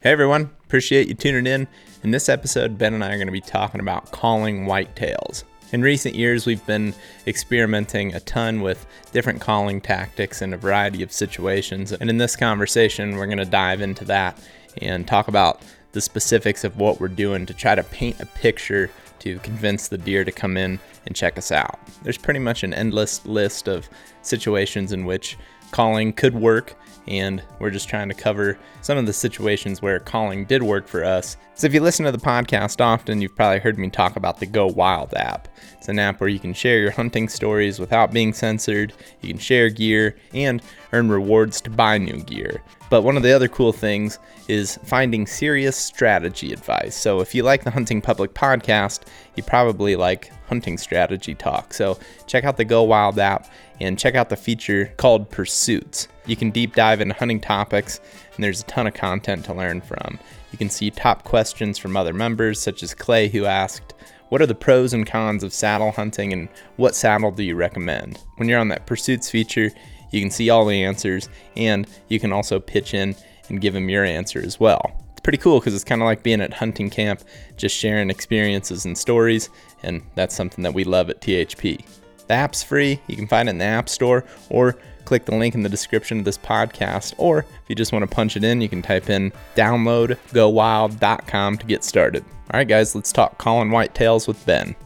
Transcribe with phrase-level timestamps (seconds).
[0.00, 1.66] Hey everyone, appreciate you tuning in.
[2.04, 5.42] In this episode, Ben and I are going to be talking about calling whitetails.
[5.72, 6.94] In recent years, we've been
[7.26, 11.90] experimenting a ton with different calling tactics in a variety of situations.
[11.90, 14.38] And in this conversation, we're going to dive into that
[14.80, 18.92] and talk about the specifics of what we're doing to try to paint a picture
[19.18, 21.76] to convince the deer to come in and check us out.
[22.04, 23.88] There's pretty much an endless list of
[24.22, 25.36] situations in which
[25.72, 26.76] calling could work
[27.08, 31.04] and we're just trying to cover some of the situations where calling did work for
[31.04, 31.36] us.
[31.54, 34.46] So, if you listen to the podcast often, you've probably heard me talk about the
[34.46, 35.48] Go Wild app.
[35.72, 38.92] It's an app where you can share your hunting stories without being censored,
[39.22, 42.62] you can share gear, and earn rewards to buy new gear.
[42.90, 46.96] But one of the other cool things is finding serious strategy advice.
[46.96, 49.00] So, if you like the Hunting Public podcast,
[49.36, 51.74] you probably like hunting strategy talk.
[51.74, 56.08] So, check out the Go Wild app and check out the feature called Pursuits.
[56.26, 58.00] You can deep dive into hunting topics,
[58.34, 60.18] and there's a ton of content to learn from.
[60.52, 63.94] You can see top questions from other members, such as Clay, who asked,
[64.30, 68.18] What are the pros and cons of saddle hunting, and what saddle do you recommend?
[68.36, 69.70] When you're on that Pursuits feature,
[70.10, 73.16] you can see all the answers, and you can also pitch in
[73.48, 74.92] and give them your answer as well.
[75.12, 77.22] It's pretty cool because it's kind of like being at hunting camp,
[77.56, 79.50] just sharing experiences and stories,
[79.82, 81.84] and that's something that we love at THP.
[82.28, 83.00] The app's free.
[83.06, 86.18] You can find it in the App Store or click the link in the description
[86.18, 87.14] of this podcast.
[87.16, 91.66] Or if you just want to punch it in, you can type in downloadgowild.com to
[91.66, 92.24] get started.
[92.50, 94.76] All right, guys, let's talk calling whitetails with Ben.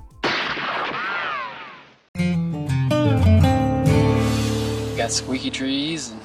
[5.02, 6.20] Got squeaky trees and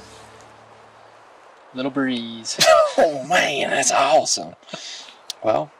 [1.73, 2.55] little breeze.
[2.99, 4.53] oh man, that's awesome.
[5.43, 5.71] Well,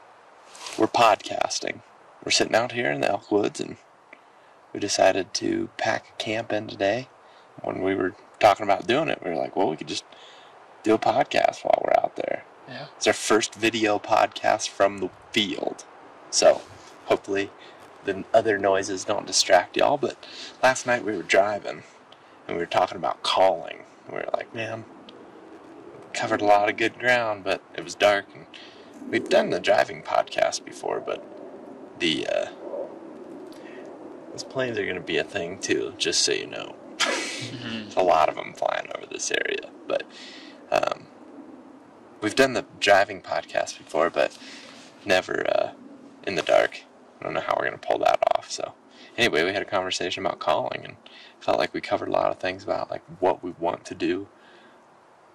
[0.80, 1.82] we're podcasting.
[2.26, 3.78] We're sitting out here in the Elk Woods and
[4.74, 7.08] we decided to pack a camp in today.
[7.62, 10.06] When we were talking about doing it, we were like, well, we could just
[10.82, 12.46] do a podcast while we're out there.
[12.68, 12.88] Yeah.
[12.96, 15.86] It's our first video podcast from the field.
[16.32, 16.62] So
[17.06, 17.52] hopefully
[18.06, 19.98] the other noises don't distract y'all.
[19.98, 20.18] But
[20.64, 21.84] last night we were driving
[22.48, 23.80] and we were talking about calling.
[24.10, 24.86] We were like, man,
[26.14, 28.26] covered a lot of good ground, but it was dark.
[28.34, 28.46] And
[29.10, 31.24] we'd done the driving podcast before, but
[32.00, 32.50] the uh,
[34.32, 36.76] those planes are going to be a thing too, just so you know.
[37.00, 38.00] Mm-hmm.
[38.00, 40.04] a lot of them flying over this area, but
[40.72, 41.06] um,
[42.20, 44.36] we've done the driving podcast before, but
[45.06, 45.72] never uh,
[46.26, 46.82] in the dark.
[47.20, 48.50] I don't know how we're going to pull that off.
[48.50, 48.74] So,
[49.18, 50.96] anyway, we had a conversation about calling and
[51.40, 54.28] felt like we covered a lot of things about like what we want to do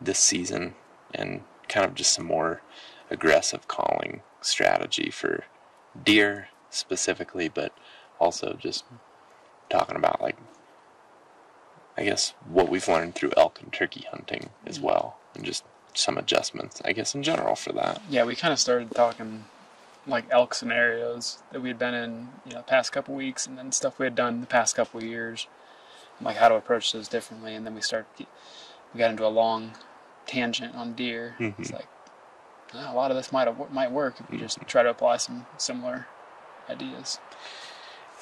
[0.00, 0.74] this season
[1.14, 2.62] and kind of just some more
[3.10, 5.44] aggressive calling strategy for
[6.04, 7.72] deer specifically, but
[8.18, 8.84] also just
[9.68, 10.36] talking about like
[11.96, 14.82] I guess what we've learned through elk and turkey hunting as mm.
[14.82, 15.64] well, and just
[15.94, 18.00] some adjustments, I guess, in general for that.
[18.08, 19.44] Yeah, we kind of started talking
[20.06, 23.56] like elk scenarios that we had been in, you know, the past couple weeks, and
[23.56, 25.46] then stuff we had done the past couple years,
[26.20, 27.54] like how to approach those differently.
[27.54, 29.72] And then we started, we got into a long
[30.26, 31.36] tangent on deer.
[31.38, 31.54] Mhm.
[31.58, 31.86] It's like
[32.74, 35.18] "Oh, a lot of this might have, might work if we just try to apply
[35.18, 36.06] some similar
[36.68, 37.18] ideas.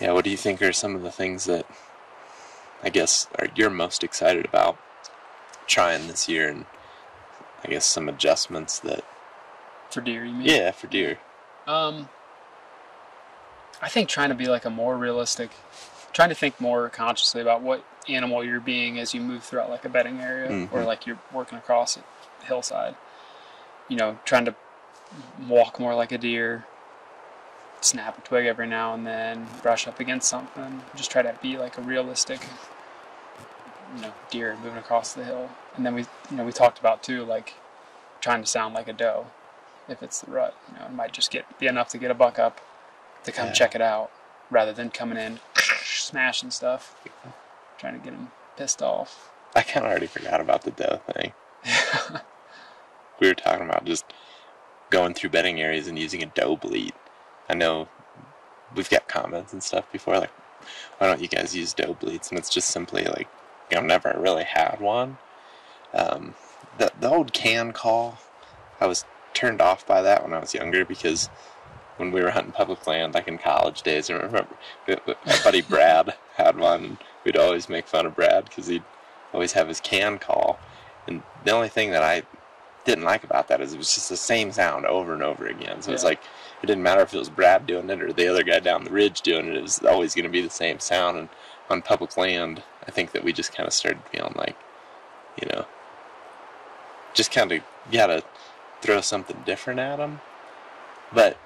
[0.00, 1.66] Yeah, what do you think are some of the things that
[2.82, 4.78] I guess are you're most excited about
[5.66, 6.66] trying this year, and
[7.64, 9.04] I guess some adjustments that
[9.90, 10.46] For deer, you mean?
[10.48, 11.18] yeah for deer.
[11.70, 12.08] Um,
[13.80, 15.50] I think trying to be like a more realistic,
[16.12, 19.84] trying to think more consciously about what animal you're being as you move throughout like
[19.84, 20.86] a bedding area or Mhm.
[20.86, 22.02] like you're working across a
[22.44, 22.96] hillside.
[23.86, 24.54] You know, trying to
[25.46, 26.64] walk more like a deer,
[27.80, 30.82] snap a twig every now and then, brush up against something.
[30.96, 32.40] Just try to be like a realistic,
[33.94, 35.50] you know, deer moving across the hill.
[35.76, 37.54] And then we, you know, we talked about too, like
[38.20, 39.26] trying to sound like a doe
[39.88, 40.54] if it's the rut.
[40.68, 42.60] You know, it might just get be enough to get a buck up
[43.24, 43.52] to come Yeah.
[43.52, 44.10] check it out,
[44.50, 45.40] rather than coming in
[45.84, 46.94] smashing stuff,
[47.78, 49.30] trying to get him pissed off.
[49.54, 51.32] I kind of already forgot about the doe thing.
[53.20, 54.04] we were talking about just
[54.90, 56.94] going through bedding areas and using a doe bleat.
[57.48, 57.88] I know
[58.74, 60.30] we've got comments and stuff before, like,
[60.98, 62.30] why don't you guys use doe bleats?
[62.30, 63.28] And it's just simply like,
[63.74, 65.18] I've never really had one.
[65.94, 66.34] Um,
[66.78, 68.18] the, the old can call,
[68.80, 69.04] I was
[69.34, 71.28] turned off by that when I was younger because
[71.96, 74.46] when we were hunting public land, like in college days, I remember
[74.88, 76.84] my buddy Brad had one.
[76.84, 78.84] And we'd always make fun of Brad because he'd
[79.32, 80.58] always have his can call.
[81.06, 82.22] And the only thing that I
[82.84, 85.82] didn't like about that is it was just the same sound over and over again.
[85.82, 86.10] So it's Yeah.
[86.10, 86.20] like
[86.62, 88.90] it didn't matter if it was Brad doing it or the other guy down the
[88.90, 89.56] ridge doing it.
[89.56, 91.18] It was always going to be the same sound.
[91.18, 91.28] And
[91.68, 94.56] on public land, I think that we just kind of started feeling like,
[95.40, 95.66] you know,
[97.14, 97.58] just kind of
[97.90, 98.22] you gotta
[98.80, 100.20] throw something different at them.
[101.12, 101.36] But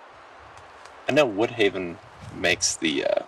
[1.09, 1.97] I know Woodhaven
[2.37, 3.23] makes the uh,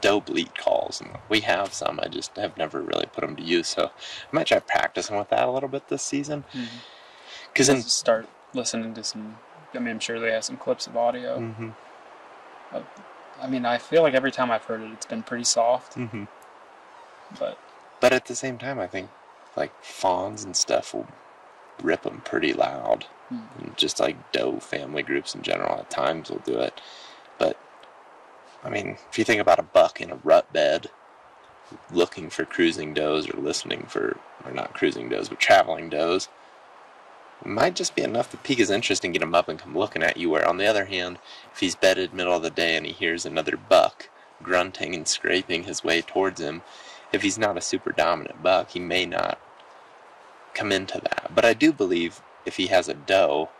[0.00, 2.00] doe bleat calls, and we have some.
[2.02, 3.90] I just have never really put them to use, so I
[4.36, 6.44] might try practicing with that a little bit this season.
[7.52, 9.36] Because Let's start listening to some.
[9.74, 11.40] I mean, I'm sure they have some clips of audio.
[11.40, 11.70] hmm
[13.40, 15.94] I mean, I feel like every time I've heard it, it's been pretty soft.
[15.94, 16.24] hmm
[17.38, 17.58] But
[18.00, 19.08] But at the same time, I think
[19.56, 21.06] like fawns and stuff will
[21.82, 23.06] rip them pretty loud.
[23.28, 23.40] Hmm.
[23.58, 26.80] And just like doe family groups in general, at times will do it.
[27.38, 27.58] But
[28.64, 30.90] I mean, if you think about a buck in a rut bed,
[31.90, 36.28] looking for cruising does or listening for, or not cruising does, but traveling does,
[37.40, 39.76] it might just be enough to pique his interest and get him up and come
[39.76, 40.30] looking at you.
[40.30, 41.18] Where on the other hand,
[41.52, 44.10] if he's bedded middle of the day and he hears another buck
[44.42, 46.62] grunting and scraping his way towards him,
[47.12, 49.38] if he's not a super dominant buck, he may not
[50.54, 51.32] come into that.
[51.34, 53.50] But I do believe if he has a doe,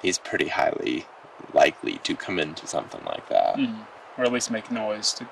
[0.00, 1.06] he's pretty highly
[1.52, 3.56] likely to come into something like that.
[3.56, 3.86] mm,
[4.16, 5.28] or at least make noise to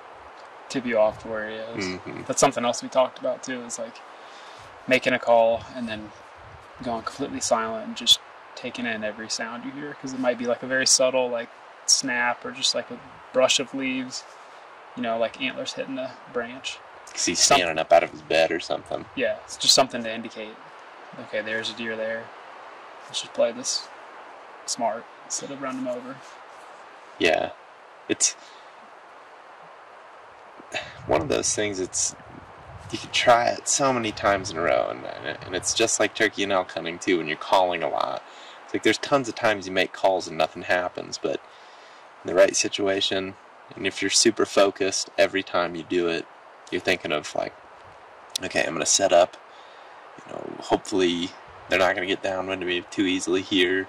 [0.69, 1.85] tip you off to where he is.
[2.01, 3.61] hmm That's something else we talked about too.
[3.63, 3.95] Is like
[4.87, 6.11] making a call and then
[6.83, 8.19] going completely silent and just
[8.55, 11.49] taking in every sound you hear because it might be like a very subtle like
[11.85, 12.99] snap or just like a
[13.33, 14.23] brush of leaves.
[14.95, 16.77] You know, like antlers hitting a branch.
[17.05, 19.05] Because he's standing up out of his bed or something.
[19.15, 20.53] Yeah, it's just something to indicate.
[21.19, 22.23] Okay, there's a deer there.
[23.05, 23.87] Let's just play this
[24.65, 26.15] smart instead of running him over.
[27.19, 27.51] Yeah.
[28.07, 28.33] It's
[31.05, 32.15] one of those things, it's
[32.91, 35.05] you could try it so many times in a row, and,
[35.45, 38.21] and it's just like turkey and elk hunting too when you're calling a lot.
[38.65, 41.41] It's like there's tons of times you make calls and nothing happens, but
[42.23, 43.35] in the right situation,
[43.75, 46.25] and if you're super focused every time you do it,
[46.69, 47.53] you're thinking of like,
[48.43, 49.37] okay, I'm gonna set up.
[50.27, 51.29] You know, hopefully
[51.69, 53.87] they're not gonna get downwind of me too easily here,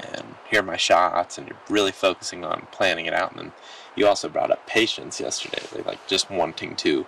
[0.00, 3.32] and here are my shots, and you're really focusing on planning it out.
[3.32, 3.52] And then
[3.96, 7.06] you also brought up patience yesterday, like, just wanting to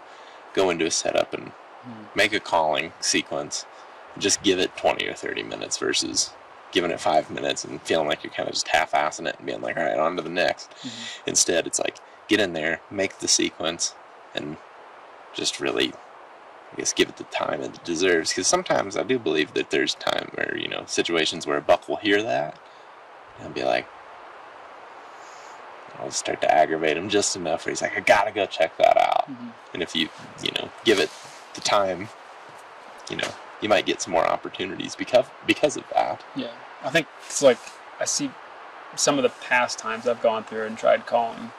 [0.54, 1.48] go into a setup and
[1.82, 2.04] hmm.
[2.14, 3.66] make a calling sequence,
[4.14, 6.30] and just give it 20 or 30 minutes versus
[6.72, 9.60] giving it five minutes and feeling like you're kind of just half-assing it and being
[9.60, 10.70] like, all right, on to the next.
[10.70, 11.30] Mm-hmm.
[11.30, 11.96] Instead, it's like
[12.28, 13.94] get in there, make the sequence,
[14.34, 14.56] and
[15.32, 15.92] just really,
[16.76, 18.30] I guess, give it the time it deserves.
[18.30, 21.88] Because sometimes I do believe that there's time where you know situations where a buck
[21.88, 22.58] will hear that
[23.40, 23.86] and be like,
[25.98, 28.98] I'll start to aggravate him just enough where he's like, I gotta go check that
[28.98, 29.26] out.
[29.30, 29.52] Mhm.
[29.72, 30.08] And if you,
[30.42, 31.10] you know, give it
[31.54, 32.10] the time,
[33.08, 33.28] you know,
[33.62, 36.22] you might get some more opportunities because because of that.
[36.34, 36.52] Yeah,
[36.84, 37.58] I think it's like
[37.98, 38.30] I see
[38.96, 41.52] some of the past times I've gone through and tried calling.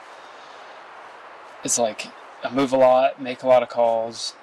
[1.64, 2.06] It's like
[2.44, 4.34] I move a lot, make a lot of calls,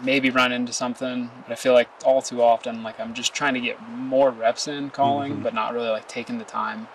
[0.00, 3.54] maybe run into something, but I feel like all too often, like I'm just trying
[3.54, 5.42] to get more reps in calling, Mhm.
[5.42, 6.88] but not really like taking the time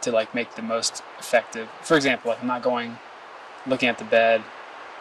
[0.00, 1.68] to like make the most effective.
[1.82, 2.98] For example, like I'm not going,
[3.66, 4.42] looking at the bed,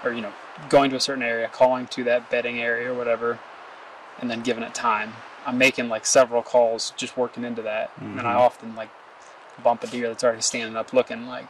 [0.04, 0.34] or you know,
[0.70, 3.40] going to a certain area, calling to that bedding area or whatever,
[4.20, 5.14] and then giving it time.
[5.46, 8.90] I'm making like several calls, just working into that, and I often like
[9.64, 11.48] bump a deer that's already standing up, looking like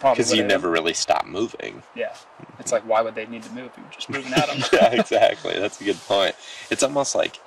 [0.00, 1.82] Because you never really stop moving.
[1.94, 2.14] Yeah,
[2.58, 3.66] it's like why would they need to move?
[3.66, 4.58] if You're just moving at them.
[4.72, 5.58] yeah, exactly.
[5.58, 6.34] That's a good point.
[6.70, 7.38] It's almost like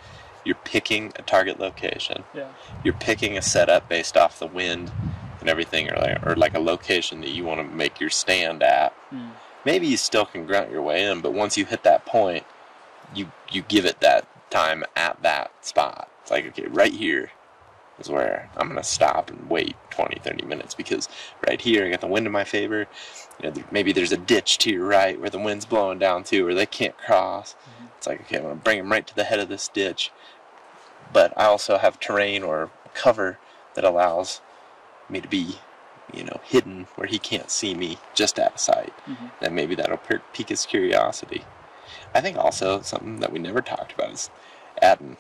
[0.44, 2.23] you're picking a target location.
[2.33, 2.47] yeah,
[2.83, 4.91] You're picking a setup based off the wind
[5.39, 8.63] and everything, or like, or like a location that you want to make your stand
[8.63, 8.94] at.
[9.13, 9.31] Mm.
[9.66, 12.45] Maybe you still can grunt your way in, but once you hit that point,
[13.13, 16.09] you you give it that time at that spot.
[16.21, 17.31] It's like okay, right here
[17.99, 21.09] is where I'm gonna stop and wait 20, 30 minutes because
[21.47, 22.87] right here I got the wind in my favor.
[23.42, 26.44] You know, maybe there's a ditch to your right where the wind's blowing down to,
[26.44, 27.56] where they can't cross.
[27.97, 30.11] It's like okay, I'm gonna bring them right to the head of this ditch,
[31.13, 33.39] but I also have terrain or cover
[33.75, 34.42] that allows
[35.09, 35.59] me to be,
[36.13, 38.94] you know, hidden where he can't see me just out of sight.
[39.07, 39.31] Mhm.
[39.42, 41.45] And maybe that'll pique his curiosity.
[42.13, 44.30] I think also something that we never talked about is
[44.81, 45.18] adding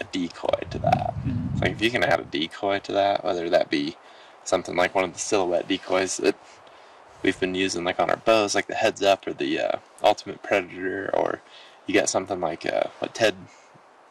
[0.00, 1.14] a decoy to that.
[1.24, 1.52] Mhm.
[1.52, 3.96] It's like if you can add a decoy to that, whether that be
[4.44, 6.36] something like one of the silhouette decoys that
[7.22, 10.42] we've been using like on our bows, like the heads up or the uh, ultimate
[10.42, 11.40] predator, or
[11.86, 13.34] you got something like uh, what Ted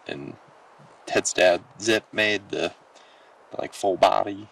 [0.08, 0.36] and
[1.06, 2.74] Ted's dad Zip made the,
[3.52, 4.50] the like full body,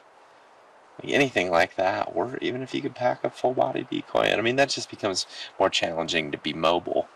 [1.02, 4.24] like anything like that, or even if you could pack a full body decoy.
[4.24, 5.26] And I mean that just becomes
[5.60, 7.08] more challenging to be mobile,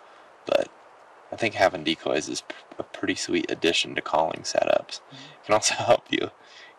[0.45, 0.69] but
[1.31, 2.43] I think having decoys is
[2.77, 5.01] a pretty sweet addition to calling setups.
[5.11, 6.31] It can also help you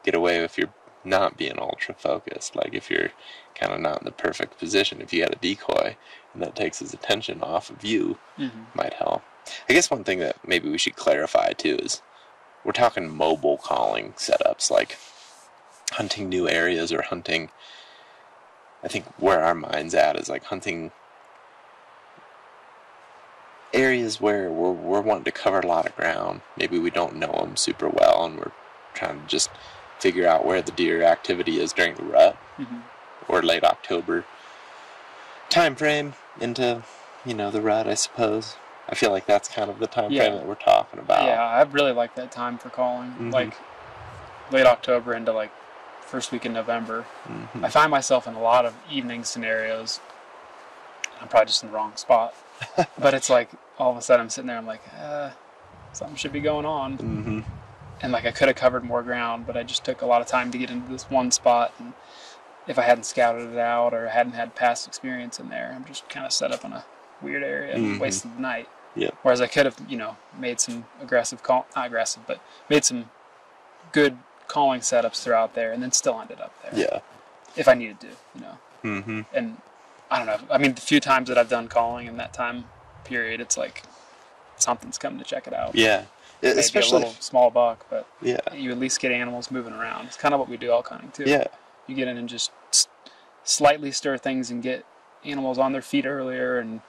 [0.02, 0.72] get away if you're
[1.04, 2.56] not being ultra focused.
[2.56, 3.10] Like if you're
[3.54, 5.96] kind of not in the perfect position, if you had a decoy
[6.32, 8.66] and that takes his attention off of you, Mhm.
[8.74, 9.22] might help.
[9.68, 12.02] I guess one thing that maybe we should clarify too is
[12.64, 14.98] we're talking mobile calling setups, like
[15.92, 17.50] hunting new areas or hunting.
[18.82, 20.92] I think where our mind's at is like hunting
[23.76, 26.40] areas where we're, we're wanting to cover a lot of ground.
[26.56, 28.52] Maybe we don't know them super well, and we're
[28.94, 29.50] trying to just
[29.98, 32.82] figure out where the deer activity is during the rut Mhm.
[33.28, 34.24] or late October
[35.48, 36.82] time frame into
[37.24, 38.56] you know the rut, I suppose.
[38.88, 40.22] I feel like that's kind of the time Yeah.
[40.24, 41.24] frame that we're talking about.
[41.26, 43.14] Yeah, I really like that time for calling.
[43.18, 43.32] Mhm.
[43.32, 43.54] Like
[44.50, 45.50] late October into like
[46.02, 47.04] first week in November.
[47.28, 47.64] Mhm.
[47.64, 49.98] I find myself in a lot of evening scenarios.
[51.20, 52.34] I'm probably just in the wrong spot.
[52.98, 55.30] but it's like all of a sudden I'm sitting there, I'm like, uh,
[55.92, 56.98] something should be going on.
[56.98, 57.44] Mhm.
[58.02, 60.26] And like I could have covered more ground, but I just took a lot of
[60.26, 61.72] time to get into this one spot.
[61.78, 61.94] And
[62.66, 66.08] if I hadn't scouted it out or hadn't had past experience in there, I'm just
[66.08, 66.84] kind of set up in a
[67.22, 68.00] weird area and Mhm.
[68.00, 68.68] wasted the night.
[68.94, 69.14] Yep.
[69.22, 73.10] Whereas I could have, you know, made some aggressive call, not aggressive, but made some
[73.92, 77.00] good calling setups throughout there, and then still ended up there Yeah.
[77.56, 78.58] if I needed to, you know.
[78.82, 79.60] hmm And
[80.10, 80.38] I don't know.
[80.54, 82.68] I mean, the few times that I've done calling in that time
[83.06, 83.82] period, it's like
[84.56, 85.74] something's coming to check it out.
[85.74, 86.04] Yeah.
[86.42, 86.96] Maybe Especially.
[87.02, 88.40] a little small buck, but Yeah.
[88.54, 90.06] you at least get animals moving around.
[90.06, 91.24] It's kind of what we do elk hunting too.
[91.26, 91.46] Yeah.
[91.86, 92.50] You get in and just
[93.44, 94.84] slightly stir things and get
[95.24, 96.80] animals on their feet earlier, and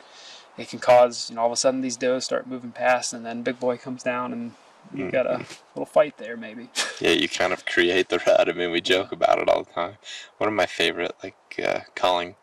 [0.58, 3.26] it can cause you know all of a sudden these does start moving past, and
[3.26, 4.52] then big boy comes down, and
[4.94, 5.46] you got a
[5.76, 6.70] little fight there maybe.
[7.00, 8.50] Yeah, you kind of create the rut.
[8.50, 9.98] I mean, we joke about it all the time.
[10.40, 12.36] One of my favorite like uh, calling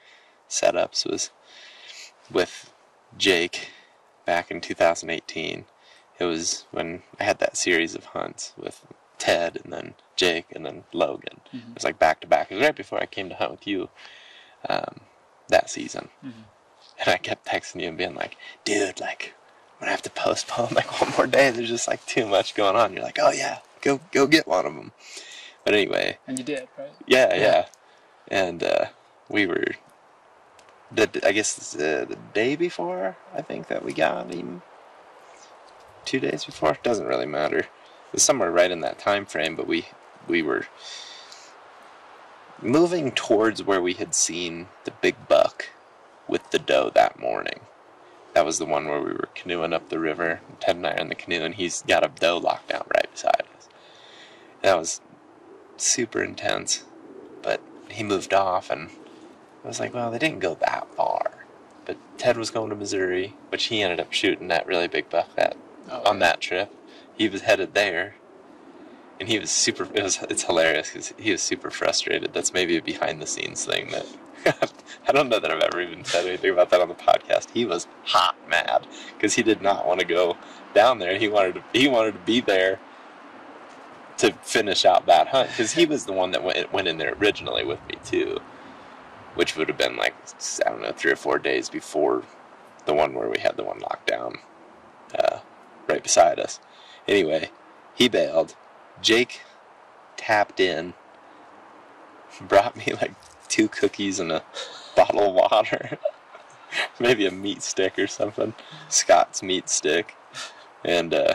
[0.48, 1.30] setups was
[2.30, 2.72] with
[3.18, 3.70] Jake
[4.24, 5.64] back in 2018.
[6.18, 8.86] It was when I had that series of hunts with
[9.18, 11.40] Ted and then Jake and then Logan.
[11.52, 11.70] Mhm.
[11.70, 12.50] It was like back to back.
[12.50, 13.88] It was right before I came to hunt with you
[14.68, 15.00] um,
[15.48, 16.08] that season.
[16.24, 16.44] Mhm.
[16.98, 19.34] And I kept texting you and being like, dude, like,
[19.74, 21.50] I'm gonna have to postpone like one more day.
[21.50, 22.92] There's just like too much going on.
[22.94, 24.92] You're like, oh yeah, go go get one of them.
[25.64, 26.92] But anyway, And you did, right?
[27.06, 27.40] yeah, Yeah.
[27.40, 27.66] yeah.
[28.28, 28.84] And uh,
[29.28, 29.64] we were,
[30.94, 34.62] the I guess uh, the day before, I think that we got him.
[36.04, 37.60] Two days before doesn't really matter.
[37.60, 39.86] It was somewhere right in that time frame, but we
[40.28, 40.66] we were
[42.62, 45.70] moving towards where we had seen the big buck
[46.28, 47.60] with the doe that morning.
[48.34, 50.40] That was the one where we were canoeing up the river.
[50.60, 53.10] Ted and I are in the canoe, and he's got a doe locked down right
[53.10, 53.68] beside us.
[54.62, 55.00] That was
[55.76, 56.84] super intense.
[57.42, 58.90] But he moved off, and
[59.64, 61.46] I was like, well, they didn't go that far.
[61.86, 65.34] But Ted was going to Missouri, which he ended up shooting that really big buck
[65.36, 65.56] that
[65.90, 66.70] Oh, on that trip.
[67.16, 68.14] He was headed there,
[69.20, 69.86] and he was super.
[69.94, 72.32] It was it's hilarious because he was super frustrated.
[72.32, 74.06] That's maybe a behind the scenes thing that.
[75.08, 77.50] I don't know that I've ever even said anything about that on the podcast.
[77.50, 80.36] He was hot mad because he did not want to go
[80.74, 81.18] down there.
[81.18, 81.64] He wanted to.
[81.78, 82.78] He wanted to be there
[84.18, 87.14] to finish out that hunt because he was the one that went went in there
[87.20, 88.40] originally with me too,
[89.34, 90.14] which would have been like
[90.64, 92.22] I don't know three or four days before
[92.86, 94.38] the one where we had the one locked down,
[95.18, 95.38] uh,
[95.88, 96.60] right beside us.
[97.08, 97.50] Anyway,
[97.94, 98.54] he bailed.
[99.00, 99.40] Jake
[100.16, 100.94] tapped in,
[102.40, 103.14] brought me like
[103.48, 104.42] two cookies and a
[104.96, 105.98] bottle of water,
[107.00, 108.54] maybe a meat stick or something,
[108.88, 110.14] Scott's meat stick,
[110.84, 111.34] and uh,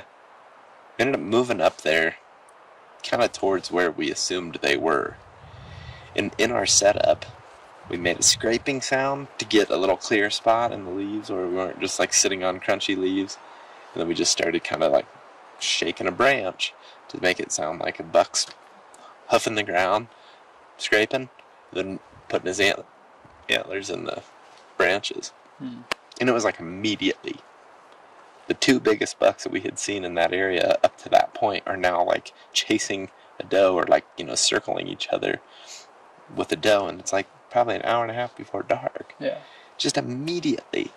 [0.98, 2.18] ended up moving up there,
[3.04, 5.18] kind of towards where we assumed they were.
[6.16, 7.26] And in our setup,
[7.90, 11.48] we made a scraping sound to get a little clear spot in the leaves where
[11.48, 13.38] we weren't just like sitting on crunchy leaves.
[13.94, 15.08] And then we just started kind of like
[15.60, 16.74] shaking a branch
[17.10, 18.46] to make it sound like a buck's
[19.28, 20.08] huffing the ground,
[20.78, 21.30] scraping,
[21.74, 22.86] then putting his ant-
[23.50, 24.22] antlers in the
[24.78, 25.34] branches.
[25.58, 25.82] Hmm.
[26.20, 27.38] And it was like immediately.
[28.48, 31.64] The two biggest bucks that we had seen in that area up to that point
[31.66, 35.40] are now like chasing a doe or like, you know, circling each other
[36.36, 36.88] with a doe.
[36.88, 39.40] And it's like probably an hour and a half before dark Yeah.
[39.78, 40.92] just immediately.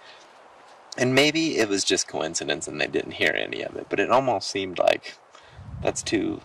[0.99, 4.11] And maybe it was just coincidence and they didn't hear any of it, but it
[4.11, 5.15] almost seemed like
[5.83, 6.43] that's too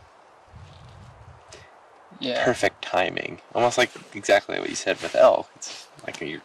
[2.19, 2.43] Yeah.
[2.43, 3.41] perfect timing.
[3.53, 5.49] Almost like exactly what you said with elk.
[5.55, 6.41] It's like you're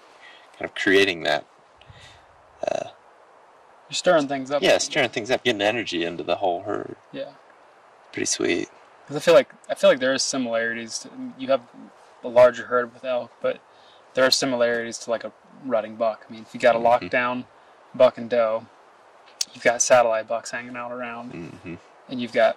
[0.59, 1.45] kind of creating that,
[2.67, 2.89] uh,
[3.89, 4.63] You're stirring things up.
[4.63, 6.97] yeah, stirring things up, getting energy into the whole herd.
[7.13, 7.31] Yeah.
[8.13, 8.69] Pretty sweet.
[9.05, 10.99] Because I feel like I feel like there is similarities.
[11.01, 11.63] To, you have
[12.25, 13.61] a larger herd with elk, but
[14.15, 15.33] there are similarities to like a
[15.65, 16.27] rutting buck.
[16.29, 16.85] I mean, if you got a Mhm.
[17.11, 17.45] lockdown
[17.95, 18.67] buck and doe,
[19.55, 21.75] you've got satellite bucks hanging out around, hmm
[22.09, 22.57] and you've got,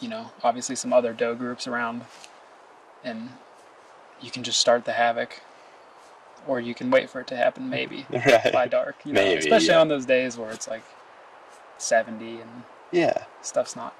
[0.00, 2.04] you know, obviously some other doe groups around,
[3.04, 3.30] and
[4.20, 5.40] you can just start the havoc,
[6.46, 8.06] or you can wait for it to happen maybe
[8.52, 8.96] by dark.
[9.04, 9.80] You know, Maybe, especially yeah.
[9.80, 10.82] on those days where it's like
[11.78, 13.24] seventy and Yeah.
[13.42, 13.94] stuff's not,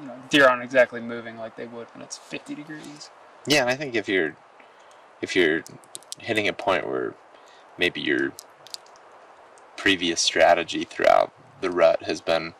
[0.00, 3.10] you know, deer aren't exactly moving like they would when it's 50 degrees.
[3.46, 4.36] Yeah, and I think if you're
[5.20, 5.64] if you're
[6.18, 7.14] hitting a point where
[7.78, 8.32] maybe your
[9.76, 12.54] previous strategy throughout the rut has been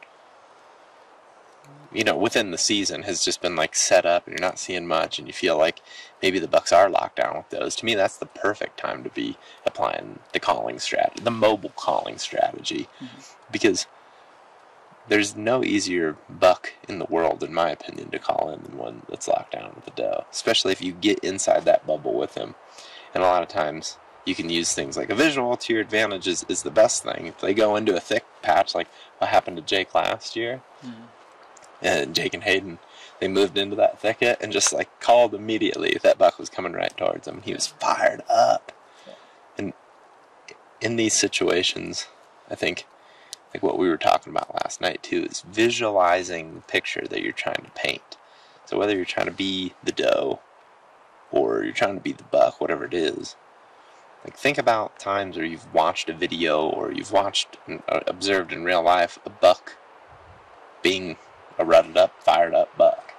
[1.92, 4.86] you know within the season has just been like set up and you're not seeing
[4.86, 5.80] much and you feel like
[6.20, 9.10] maybe the bucks are locked down with those to me that's the perfect time to
[9.10, 12.88] be applying the calling strategy the mobile calling strategy.
[13.00, 13.20] Mm-hmm.
[13.52, 13.86] Because
[15.08, 19.02] there's no easier buck in the world, in my opinion, to call in than one
[19.08, 20.24] that's locked down with a doe.
[20.30, 22.54] Especially if you get inside that bubble with him.
[23.14, 26.26] And a lot of times you can use things like a visual to your advantage
[26.26, 27.26] is, is the best thing.
[27.26, 31.04] If they go into a thick patch like what happened to Jake last year, hmm.
[31.82, 32.78] and Jake and Hayden,
[33.20, 36.96] they moved into that thicket and just like called immediately that buck was coming right
[36.96, 37.42] towards him.
[37.44, 38.72] He was fired up.
[39.58, 39.74] And
[40.80, 42.08] in these situations,
[42.50, 42.86] I think
[43.54, 47.32] like what we were talking about last night too is visualizing the picture that you're
[47.32, 48.18] trying to paint.
[48.66, 50.40] So whether you're trying to be the doe
[51.30, 53.36] or you're trying to be the buck, whatever it is,
[54.24, 57.58] like think about times where you've watched a video or you've watched
[57.88, 59.76] uh, observed in real life a buck
[60.82, 61.16] being
[61.58, 63.14] a rutted up, fired up buck.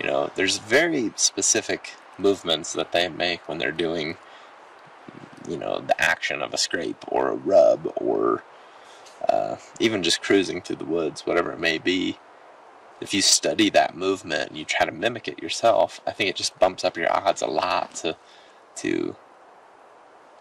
[0.00, 4.16] You know, there's very specific movements that they make when they're doing,
[5.48, 8.42] you know, the action of a scrape or a rub or
[9.28, 12.18] uh, even just cruising through the woods, whatever it may be.
[13.00, 16.36] If you study that movement and you try to mimic it yourself, I think it
[16.36, 18.16] just bumps up your odds a lot to
[18.76, 19.16] to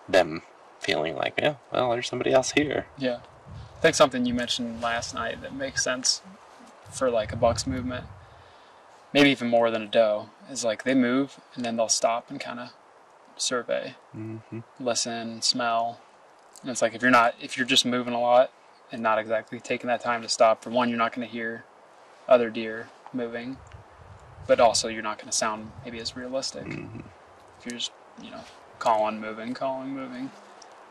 [0.07, 0.41] them
[0.79, 2.85] feeling like, yeah, well, there's somebody else here.
[2.97, 3.19] Yeah.
[3.77, 6.21] I think something you mentioned last night that makes sense
[6.91, 8.05] for like a buck's movement,
[9.13, 12.39] maybe even more than a doe, is like they move and then they'll stop and
[12.39, 12.69] kind of
[13.37, 14.59] survey, Mm-hmm.
[14.79, 15.99] listen, smell.
[16.61, 18.51] And it's like if you're not, if you're just moving a lot
[18.91, 21.65] and not exactly taking that time to stop, for one, you're not going to hear
[22.27, 23.57] other deer moving,
[24.47, 26.65] but also you're not going to sound maybe as realistic.
[26.65, 26.99] Mm-hmm.
[27.59, 28.41] If you're just, you know,
[28.79, 30.31] calling, moving, calling, moving,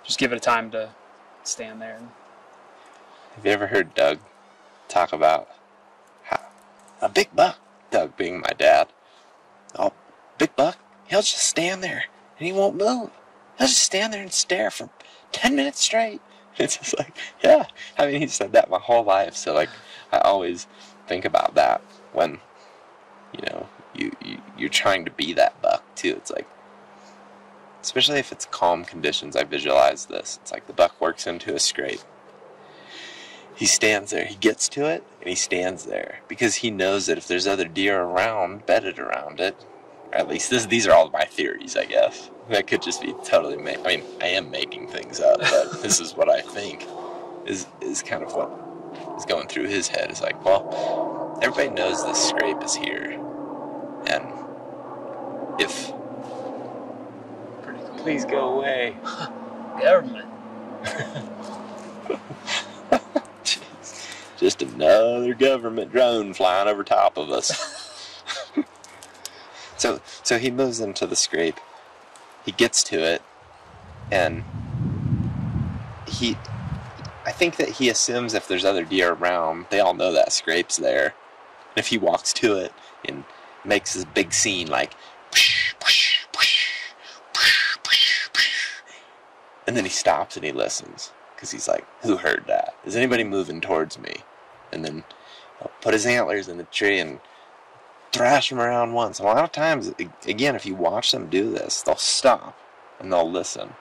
[0.05, 0.91] just give it a time to
[1.43, 2.01] stand there
[3.37, 4.19] Have you ever heard Doug
[4.89, 5.49] talk about
[6.25, 6.41] how
[7.01, 7.59] a big buck,
[7.91, 8.89] Doug being my dad,
[9.79, 9.93] oh,
[10.39, 12.05] big buck, he'll just stand there
[12.39, 13.11] and he won't move.
[13.59, 14.91] He'll just stand there and stare for
[15.33, 16.21] 10 minutes straight.
[16.59, 17.67] It's just like, yeah.
[17.97, 19.35] I mean, he said that my whole life.
[19.35, 19.71] So, like,
[20.13, 20.67] I always
[21.07, 21.81] think about that
[22.13, 22.41] when,
[23.33, 26.15] you know, you, you, you're trying to be that buck, too.
[26.17, 26.47] It's like,
[27.81, 30.39] especially if it's calm conditions, I visualize this.
[30.43, 32.01] It's like the buck works into a scrape
[33.61, 34.25] he stands there.
[34.25, 37.69] He gets to it and he stands there because he knows that if there's other
[37.69, 39.55] deer around, bedded around it,
[40.11, 42.31] or at least this, these are all my theories, I guess.
[42.57, 43.57] That could just be totally.
[43.59, 46.85] Ma- I mean, I am making things up, but this is what I think
[47.47, 48.51] is is kind of what
[49.17, 50.11] is going through his head.
[50.11, 53.13] Is like, well, everybody knows this scrape is here,
[54.09, 54.25] and
[55.61, 55.93] if
[57.63, 57.99] pretty cool.
[57.99, 58.97] please go away.
[59.81, 60.29] government.
[64.39, 68.05] Just another government drone flying over top of us.
[69.77, 71.61] so so he moves into the scrape.
[72.51, 73.23] He gets to it
[74.11, 74.43] and
[76.09, 76.37] he
[77.25, 80.77] I think that he assumes if there's other deer around, they all know that scrape's
[80.77, 81.15] there.
[81.69, 82.73] And if he walks to it
[83.05, 83.23] and
[83.65, 84.95] makes this big scene like
[89.69, 92.75] and then he stops and he listens because he's like, "Who heard that?
[92.85, 94.25] Is anybody moving towards me?"
[94.73, 95.05] And then
[95.61, 97.21] he'll put his antlers in the tree and
[98.13, 99.19] thrash them around once.
[99.19, 99.93] And a lot of times,
[100.27, 102.59] again, if you watch them do this, they'll stop
[102.99, 103.75] and they'll listen.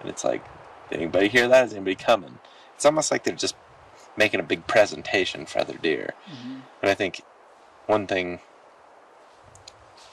[0.00, 0.44] And it's like,
[0.90, 1.66] did anybody hear that?
[1.66, 2.38] Is anybody coming?
[2.74, 3.56] It's almost like they're just
[4.16, 6.14] making a big presentation for other deer.
[6.30, 6.62] Mhm.
[6.82, 7.22] And I think
[7.86, 8.40] one thing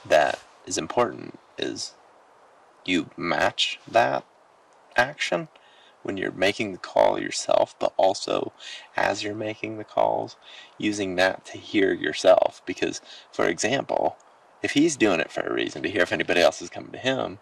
[0.04, 1.94] that is important is
[2.84, 4.24] you match that
[4.96, 5.48] action
[6.04, 8.52] when you're making the call yourself, but also
[8.96, 10.36] as you're making the calls,
[10.78, 12.62] using that to hear yourself.
[12.64, 13.00] Because,
[13.32, 14.16] for example,
[14.62, 16.98] if he's doing it for a reason to hear if anybody else is coming to
[16.98, 17.38] him,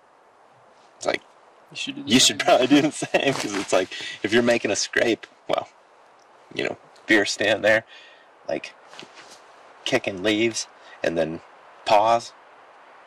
[0.97, 1.23] it's like
[1.71, 2.11] You should.
[2.11, 5.69] You should probably do the same because it's like if you're making a scrape, well,
[6.55, 7.85] you know, if you're standing there,
[8.49, 8.75] like
[9.85, 10.67] kicking leaves,
[11.03, 11.41] and then
[11.85, 12.33] pause,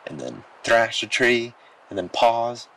[0.05, 1.53] and then thrash a tree,
[1.89, 2.67] and then pause.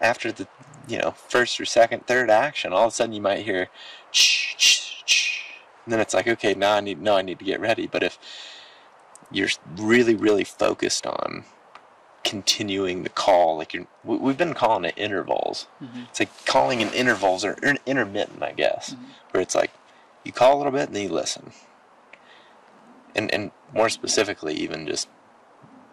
[0.00, 0.46] After the,
[0.86, 3.68] you know, first or second, third action, all of a sudden you might hear,
[4.10, 5.40] shh, shh, shh.
[5.84, 7.86] And then it's like, okay, now I need, no, I need to get ready.
[7.86, 8.18] But if
[9.30, 11.44] you're really, really focused on
[12.24, 15.66] continuing the call, like you're, we- we've been calling it intervals.
[15.82, 16.08] Mhm.
[16.10, 18.98] It's like calling in intervals or in- intermittent, I guess, Mhm.
[19.30, 19.70] where it's like
[20.24, 21.52] you call a little bit and then you listen.
[23.14, 25.08] and and more specifically, even just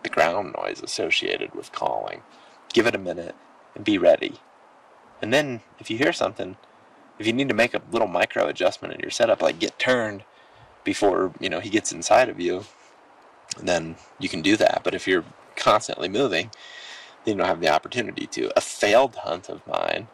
[0.04, 2.22] the ground noise associated with calling.
[2.74, 3.34] Give it a minute
[3.76, 4.40] and be ready.
[5.22, 6.58] And then if you hear something,
[7.20, 10.24] if you need to make a little micro adjustment in your setup, like get turned
[10.84, 12.66] before you know he gets inside of you,
[13.62, 14.82] then you can do that.
[14.84, 16.52] But if you're constantly moving,
[17.24, 18.52] then you don't have the opportunity to.
[18.58, 20.08] A failed hunt of mine,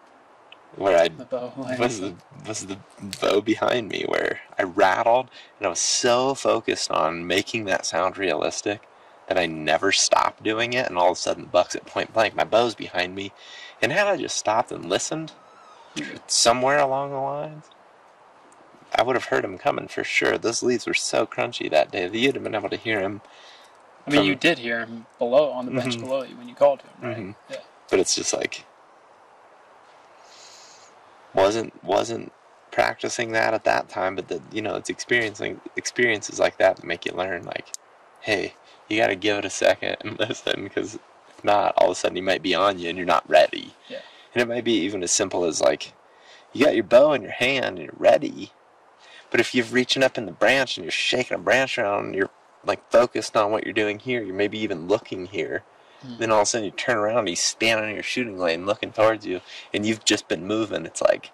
[0.75, 1.77] where I The.
[1.79, 2.15] Was the
[2.47, 2.79] was the
[3.19, 8.17] bow behind me where I rattled and I was so focused on making that sound
[8.17, 8.81] realistic
[9.31, 12.11] that I never stopped doing it and all of a sudden the buck's at point
[12.11, 13.31] blank, my bow's behind me.
[13.81, 15.31] And had I just stopped and listened
[16.27, 17.63] somewhere along the lines,
[18.93, 20.37] I would have heard him coming for sure.
[20.37, 23.21] Those leaves were so crunchy that day that you'd have been able to hear him.
[24.05, 26.01] I mean, from- you did hear him below on the bench Mhm.
[26.01, 27.17] below you when you called him, right?
[27.17, 27.35] Mhm.
[27.49, 27.57] Yeah.
[27.89, 28.65] But it's just like
[31.33, 32.33] wasn't wasn't
[32.71, 36.85] practicing that at that time, but that you know it's experiencing experiences like that that
[36.85, 37.43] make you learn.
[37.43, 37.67] Like,
[38.19, 38.55] hey,
[38.91, 41.95] you got to give it a second and listen, because if not, all of a
[41.95, 43.73] sudden he might be on you and you're not ready.
[43.89, 44.01] Yeah.
[44.33, 45.93] And it might be even as simple as like,
[46.53, 48.51] you got your bow in your hand and you're ready,
[49.29, 52.15] but if you're reaching up in the branch and you're shaking a branch around, and
[52.15, 52.29] you're
[52.65, 54.21] like focused on what you're doing here.
[54.21, 55.63] You're maybe even looking here.
[56.01, 56.17] Hmm.
[56.19, 58.65] Then all of a sudden you turn around and he's standing in your shooting lane
[58.65, 59.41] looking towards you,
[59.73, 60.85] and you've just been moving.
[60.85, 61.31] It's like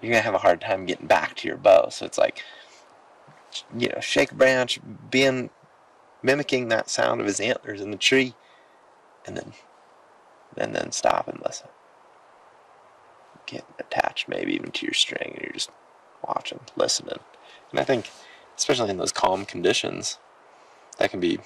[0.00, 1.88] you're gonna have a hard time getting back to your bow.
[1.90, 2.42] So it's like,
[3.76, 5.50] you know, shake a branch, being
[6.22, 8.34] mimicking that sound of his antlers in the tree,
[9.26, 9.52] and then
[10.56, 11.68] and then stop and listen.
[13.46, 15.70] Get attached maybe even to your string, and you're just
[16.26, 17.18] watching, listening.
[17.70, 18.10] And I think,
[18.56, 20.18] especially in those calm conditions,
[20.98, 21.38] that can be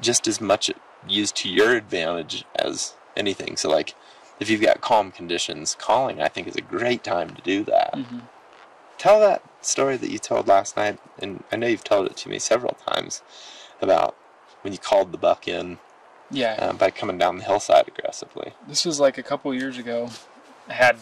[0.00, 0.70] just as much
[1.08, 3.56] used to your advantage as anything.
[3.56, 3.94] So, like,
[4.40, 7.94] if you've got calm conditions, calling I think is a great time to do that.
[7.94, 8.18] hmm
[9.04, 12.30] Tell that story that you told last night, and I know you've told it to
[12.30, 13.20] me several times
[13.82, 14.16] about
[14.62, 15.78] when you called the buck in
[16.30, 16.54] Yeah.
[16.58, 18.54] uh, by coming down the hillside aggressively.
[18.66, 20.08] This was like a couple years ago.
[20.70, 20.96] I had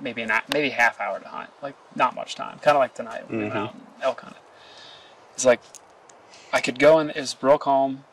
[0.00, 2.58] maybe an maybe half hour to hunt, like not much time.
[2.60, 4.40] Kind of like tonight when we went out elk hunted.
[5.34, 5.60] It's like
[6.54, 7.10] I could go in.
[7.10, 8.04] It was real calm,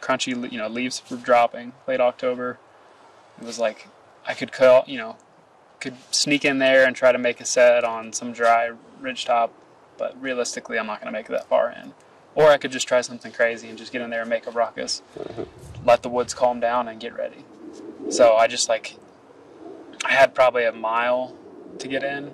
[0.00, 0.50] crunchy.
[0.50, 1.72] You know, leaves were dropping.
[1.86, 2.58] Late October.
[3.40, 3.86] It was like
[4.26, 4.82] I could call.
[4.88, 5.16] You know,
[5.86, 9.52] could sneak in there and try to make a set on some dry ridge top,
[9.96, 11.94] but realistically, I'm not going to make it that far in.
[12.34, 14.50] Or I could just try something crazy and just get in there and make a
[14.50, 15.44] ruckus, mm-hmm.
[15.86, 17.44] let the woods calm down and get ready.
[18.10, 18.96] So I just like,
[20.04, 21.34] I had probably a mile
[21.78, 22.32] to get in,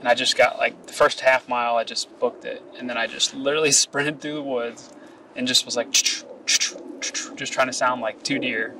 [0.00, 2.98] and I just got like the first half mile, I just booked it, and then
[2.98, 4.92] I just literally sprinted through the woods
[5.34, 5.90] and just was like,
[7.34, 8.74] just trying to sound like two deer,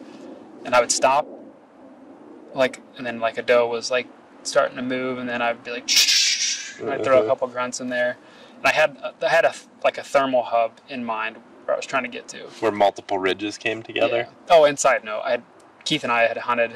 [0.64, 1.26] and I would stop,
[2.54, 4.06] like, and then like a doe was like
[4.42, 5.88] starting to move, and then I'd be like,
[6.80, 7.28] and I'd throw a Mhm.
[7.28, 8.16] couple grunts in there,
[8.58, 11.86] and I had I had a like a thermal hub in mind where I was
[11.86, 12.38] trying to get to.
[12.60, 14.28] Where multiple ridges came together.
[14.28, 14.54] Yeah.
[14.56, 15.42] Oh, and side note, I had,
[15.84, 16.72] Keith and I had hunted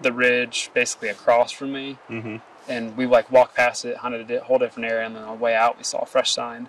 [0.00, 2.36] the ridge basically across from me, Mm-hmm.
[2.68, 5.42] and we like walked past it, hunted a whole different area, and then on the
[5.42, 6.68] way out we saw a fresh sign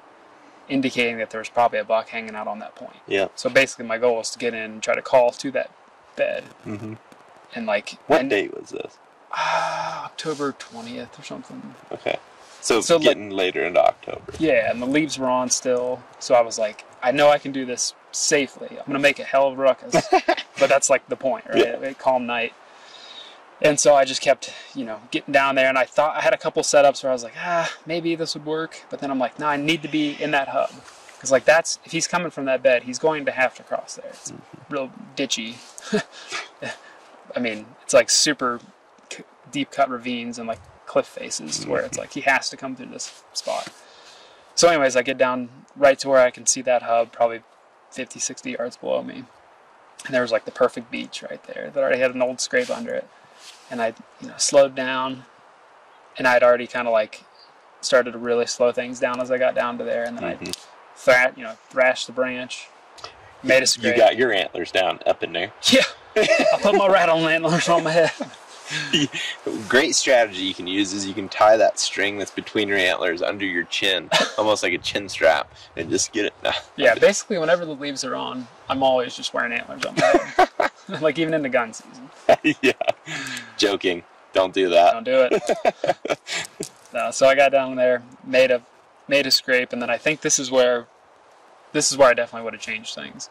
[0.67, 2.97] indicating that there was probably a buck hanging out on that point.
[3.07, 3.27] Yeah.
[3.35, 5.71] So basically, my goal was to get in and try to call to that
[6.15, 6.93] bed, Mm-hmm.
[7.55, 8.97] And like What and, date was this?
[9.31, 11.75] Ah, October twentieth or something.
[11.91, 12.17] Okay.
[12.61, 14.33] So, So, like- getting later into October.
[14.37, 17.51] Yeah, and the leaves were on still, so I was like, I know I can
[17.53, 18.67] do this safely.
[18.71, 21.57] I'm gonna make a hell of a ruckus, but that's like the point, right?
[21.59, 21.79] Yeah.
[21.89, 22.53] A calm night.
[23.61, 26.33] And so I just kept, you know, getting down there, and I thought I had
[26.33, 29.19] a couple setups where I was like, ah, maybe this would work, but then I'm
[29.19, 30.71] like, no, I need to be in that hub,
[31.13, 33.95] because like that's if he's coming from that bed, he's going to have to cross
[33.95, 34.09] there.
[34.11, 34.33] It's
[34.69, 35.55] real ditchy.
[37.35, 38.59] I mean, it's like super
[39.11, 42.75] c- deep cut ravines and like cliff faces where it's like he has to come
[42.75, 43.69] through this spot.
[44.55, 47.41] So, anyways, I get down right to where I can see that hub, probably
[47.91, 49.23] 50, 60 yards below me.
[50.05, 52.69] And there was like the perfect beech right there that already had an old scrape
[52.69, 53.07] under it.
[53.71, 55.25] And I, you know, slowed down,
[56.17, 57.23] and I'd already kind of like
[57.81, 60.03] started to really slow things down as I got down to there.
[60.03, 60.55] And then I Mhm.
[60.95, 62.67] thra- you know, thrashed the branch,
[63.43, 65.51] made a You got your antlers down up in there.
[65.71, 65.81] yeah,
[66.15, 68.11] I put my rattle antlers on my head.
[69.67, 73.21] Great strategy you can use is you can tie that string that's between your antlers
[73.21, 76.33] under your chin, almost like a chin strap, and just get it.
[76.75, 81.01] Yeah, basically, whenever the leaves are on, I'm always just wearing antlers on my head.
[81.01, 82.09] like even in the gun season.
[82.61, 82.71] yeah.
[83.57, 84.03] Joking.
[84.33, 84.93] Don't do that.
[84.93, 86.19] Don't do it.
[86.93, 88.61] no, so I got down there, made a
[89.07, 90.87] made a scrape, and then I think this is where
[91.71, 93.29] this is where I definitely would have changed things.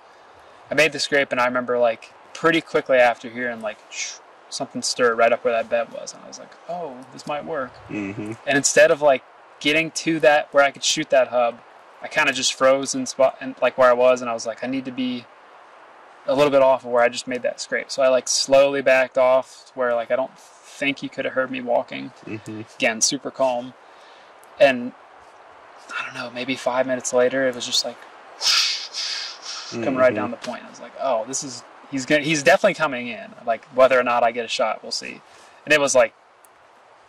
[0.71, 3.79] I made the scrape, and I remember like pretty quickly after hearing like
[4.51, 7.45] something stir right up where that bed was, and I was like, oh, this might
[7.45, 7.73] work.
[7.89, 8.33] Mm-hmm.
[8.47, 9.25] And instead of like
[9.61, 11.61] getting to that where I could shoot that hub,
[12.01, 14.47] I kind of just froze in spot and like where I was, and I was
[14.47, 15.25] like, I need to be
[16.27, 17.91] a little bit off of where I just made that scrape.
[17.91, 21.51] So I like slowly backed off where like I don't think he could have heard
[21.51, 22.13] me walking.
[22.25, 22.63] Mm-hmm.
[22.77, 23.75] Again, super calm,
[24.61, 24.93] and
[25.99, 27.97] I don't know, maybe five minutes later, it was just like
[29.71, 30.65] coming right down the point.
[30.65, 33.31] I was like, oh, this is he's gonna, he's definitely coming in.
[33.47, 35.21] Like whether or not I get a shot, we'll see.
[35.65, 36.15] And it was like,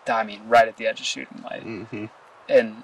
[0.08, 1.66] I mean, right at the edge of shooting light.
[1.66, 2.06] Mm-hmm.
[2.48, 2.84] And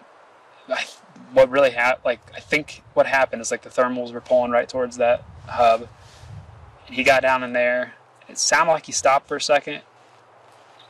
[0.69, 0.85] I,
[1.33, 4.67] what really happened, like I think what happened is like the thermals were pulling right
[4.67, 5.87] towards that hub.
[6.85, 7.93] He got down in there.
[8.27, 9.81] It sounded like he stopped for a second,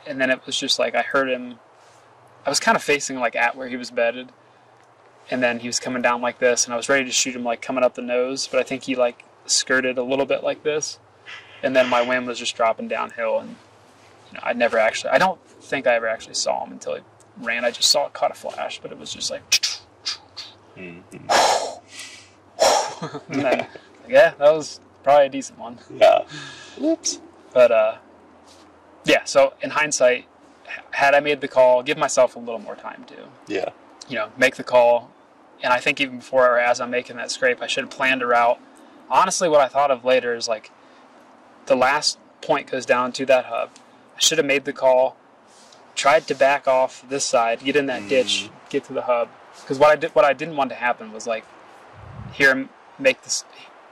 [0.06, 1.58] and then it was just like I heard him.
[2.44, 4.30] I was kind of facing like at where he was bedded,
[5.30, 7.44] and then he was coming down like this, and I was ready to shoot him
[7.44, 10.62] like coming up the nose, but I think he like skirted a little bit like
[10.62, 10.98] this,
[11.62, 13.50] and then my wind was just dropping downhill, and
[14.30, 17.02] you know I never actually I don't think I ever actually saw him until he
[17.40, 17.64] ran.
[17.64, 19.42] I just saw it caught a flash, but it was just like,
[20.76, 21.26] Mm-hmm.
[23.32, 23.66] and then
[24.08, 25.78] yeah, that was probably a decent one.
[25.94, 26.24] Yeah.
[26.82, 27.20] Oops.
[27.52, 27.96] But uh,
[29.04, 29.24] yeah.
[29.24, 30.26] So in hindsight,
[30.90, 33.14] had I made the call, give myself a little more time to
[33.48, 33.70] Yeah.
[34.08, 35.10] you know make the call.
[35.62, 38.22] And I think even before or as I'm making that scrape, I should have planned
[38.22, 38.60] a route.
[39.10, 40.70] Honestly, what I thought of later is like
[41.66, 43.70] the last point goes down to that hub.
[44.16, 45.16] I should have made the call,
[45.94, 48.70] tried to back off this side, get in that ditch, mm.
[48.70, 49.28] get to the hub.
[49.60, 51.44] Because what I did, what I didn't want to happen was like
[52.32, 53.44] hear him make this,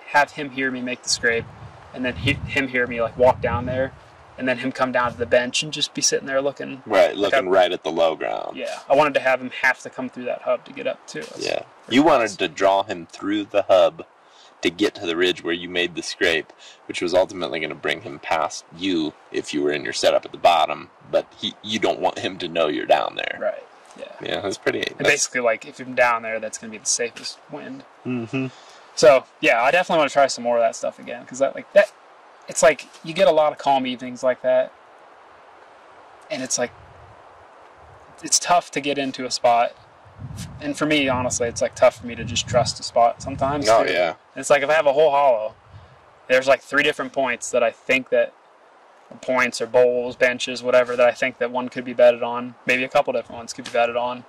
[0.08, 1.44] have him hear me make the scrape,
[1.92, 3.92] and then he, him hear me like walk down there,
[4.38, 6.82] and then him come down to the bench and just be sitting there looking.
[6.86, 7.16] Right.
[7.16, 8.56] Looking I- right at the low ground.
[8.56, 11.06] Yeah, I wanted to have him have to come through that hub to get up
[11.06, 11.24] too.
[11.38, 11.62] Yeah.
[11.88, 14.04] You wanted to draw him through the hub
[14.62, 16.50] to get to the ridge where you made the scrape,
[16.86, 20.24] which was ultimately going to bring him past you if you were in your setup
[20.24, 20.88] at the bottom.
[21.10, 23.38] But he, you don't want him to know you're down there.
[23.40, 23.62] Right.
[23.98, 24.12] Yeah.
[24.22, 24.78] Yeah, that's pretty.
[24.80, 27.84] And That's, basically, like if you're down there, that's going to be the safest wind.
[28.06, 28.46] mm-hmm.
[28.96, 31.54] So yeah, I definitely want to try some more of that stuff again because that
[31.54, 31.92] like that,
[32.48, 34.72] it's like you get a lot of calm evenings like that,
[36.30, 36.70] and it's like
[38.22, 39.72] it's tough to get into a spot.
[40.60, 43.68] And for me, honestly, it's like tough for me to just trust a spot sometimes.
[43.68, 44.14] Oh yeah.
[44.36, 45.54] It's like if I have a whole hollow,
[46.28, 48.32] there's like three different points that I think that
[49.20, 52.54] points or bowls, benches, whatever that I think that one could be betted on.
[52.66, 54.24] Maybe a couple different ones could be betted on.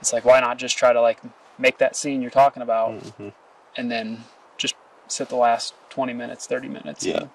[0.00, 1.20] It's like why not just try to like
[1.58, 3.28] make that scene you're talking about, Mm-hmm.
[3.76, 4.24] and then
[5.12, 7.16] sit the last 20 minutes, 30 minutes, Yeah.
[7.18, 7.30] and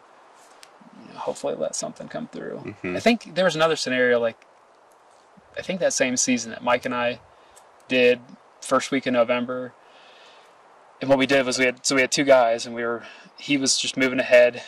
[1.08, 2.76] you know, hopefully let something come through.
[2.84, 2.96] Mhm.
[2.96, 4.38] I think there was another scenario like
[5.58, 7.20] I think that same season that Mike and I
[7.88, 8.20] did
[8.62, 9.74] first week in November.
[11.00, 13.04] And what we did was we had so we had two guys and we were
[13.38, 14.64] he was just moving ahead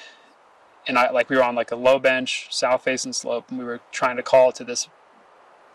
[0.85, 3.65] and I like we were on like a low bench, south facing slope, and we
[3.65, 4.87] were trying to call to this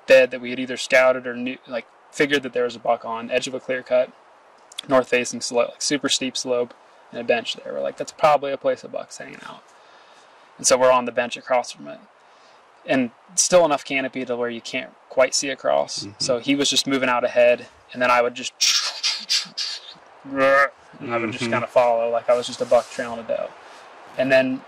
[0.06, 3.04] bed that we had either scouted or knew like figured that there was a buck
[3.04, 4.10] on, edge of a clear cut,
[4.88, 6.72] north facing slope, like super steep slope,
[7.12, 7.72] and a bench there.
[7.72, 9.62] We're like, that's probably a place a buck's hanging out.
[10.58, 12.00] And so we're on the bench across from it.
[12.84, 16.06] And still enough canopy to where you can't quite see across.
[16.18, 18.52] So he was just moving out ahead, and then I would just
[20.24, 21.50] and I would just Mhm.
[21.52, 23.50] kind of follow like I was just a buck trailing a doe.
[24.18, 24.62] And then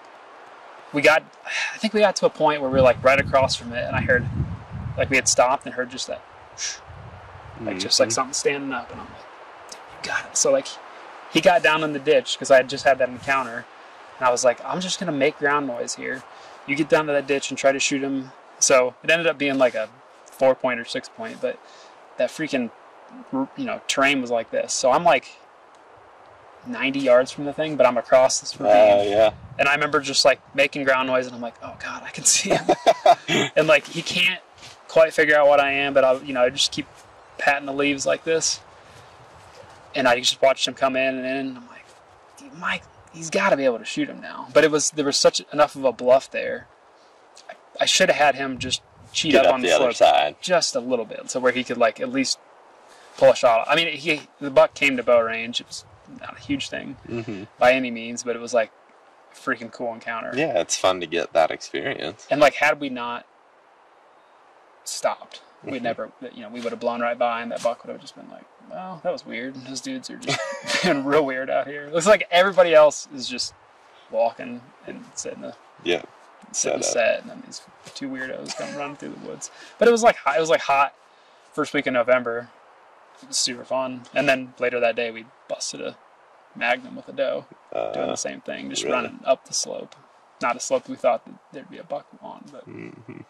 [0.93, 3.55] we got, I think we got to a point where we were like right across
[3.57, 4.27] from it, and I heard,
[4.97, 6.23] like we had stopped and heard just that,
[7.61, 10.37] like just like something standing up, and I'm like, "Dude, you got it.
[10.37, 10.69] So like,
[11.35, 13.67] he got down in the ditch because I had just had that encounter,
[14.19, 16.23] and I was like, I'm just gonna make ground noise here.
[16.67, 18.33] You get down to that ditch and try to shoot him.
[18.61, 19.91] So it ended up being like a
[20.25, 21.59] four point or six point, but
[22.17, 22.71] that freaking,
[23.33, 24.73] you know, terrain was like this.
[24.73, 25.37] So I'm like
[26.67, 28.73] 90 yards from the thing, but I'm across this ravine.
[28.73, 29.31] Uh, yeah.
[29.59, 32.25] And I remember just like making ground noise, and I'm like, oh god, I can
[32.25, 32.65] see him.
[33.57, 34.41] and like he can't
[34.89, 36.87] quite figure out what I am, but I, you know, I just keep
[37.39, 38.61] patting the leaves like this,
[39.95, 41.37] and I just watched him come in and in.
[41.49, 41.85] And I'm like,
[42.39, 44.49] "Dude, Mike, he's got to be able to shoot him now.
[44.53, 46.67] But it was there was such enough of a bluff there.
[47.49, 49.93] I, I should have had him just cheat Get up, up on the the, other
[49.93, 50.37] side.
[50.41, 52.39] just a little bit, so where he could like at least
[53.17, 53.67] pull a shot.
[53.69, 55.61] I mean, he the buck came to bow range.
[55.61, 55.85] It was
[56.21, 57.45] not a huge thing Mm-hmm.
[57.59, 58.71] by any means, but it was like
[59.33, 60.33] a freaking cool encounter.
[60.37, 62.27] Yeah, it's fun to get that experience.
[62.31, 63.25] And like, had we not
[64.85, 65.83] stopped, we'd Mhm.
[65.83, 68.17] never, you know, we would have blown right by, and that buck would have just
[68.17, 69.55] been like, "Well, that was weird.
[69.67, 70.39] Those dudes are just
[70.83, 73.55] being real weird out here." Looks like everybody else is just
[74.11, 76.03] walking and sitting the Yeah.
[76.53, 77.63] sitting Set set, and then these
[77.95, 79.51] two weirdos come running through the woods.
[79.79, 80.95] But it was like hot, it was like hot
[81.53, 82.49] first week in November.
[83.23, 85.97] It was super fun, and then later that day we busted a
[86.57, 88.95] magnum with a doe doing Uh, the same thing, just really?
[88.95, 89.95] running up the slope.
[90.43, 93.25] Not a slope we thought that there'd be a buck on, but mhm.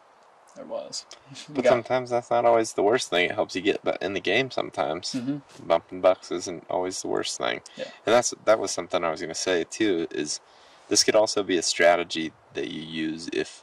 [0.57, 1.05] There was.
[1.49, 3.29] We But got- sometimes that's not always the worst thing.
[3.31, 5.13] It helps you get in the game sometimes.
[5.13, 5.43] Mhm.
[5.67, 7.61] Bumping bucks isn't always the worst thing.
[7.77, 7.85] Yeah.
[8.07, 10.07] And that's that was something I was going to say too.
[10.11, 10.41] Is
[10.89, 13.63] this could also be a strategy that you use if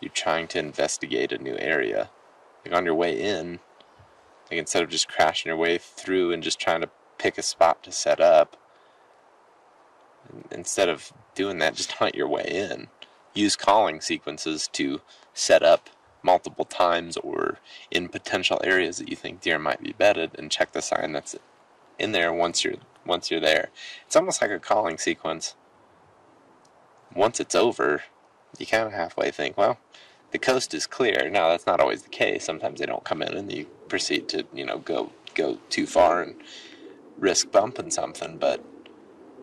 [0.00, 2.10] you're trying to investigate a new area,
[2.64, 3.60] like on your way in.
[4.50, 7.82] Like instead of just crashing your way through and just trying to pick a spot
[7.84, 8.56] to set up.
[10.50, 12.88] Instead of doing that, just hunt your way in.
[13.34, 15.00] Use calling sequences to
[15.34, 15.88] set up
[16.22, 17.58] multiple times or
[17.90, 21.36] in potential areas that you think deer might be bedded and check the sign that's
[21.98, 23.70] in there once you're once you're there.
[24.06, 25.54] It's almost like a calling sequence.
[27.14, 28.04] Once it's over,
[28.58, 29.78] you kind of halfway think, well,
[30.30, 31.28] the coast is clear.
[31.30, 32.44] Now that's not always the case.
[32.44, 36.22] Sometimes they don't come in and you proceed to, you know, go go too far
[36.22, 36.36] and
[37.18, 38.64] risk bumping something, but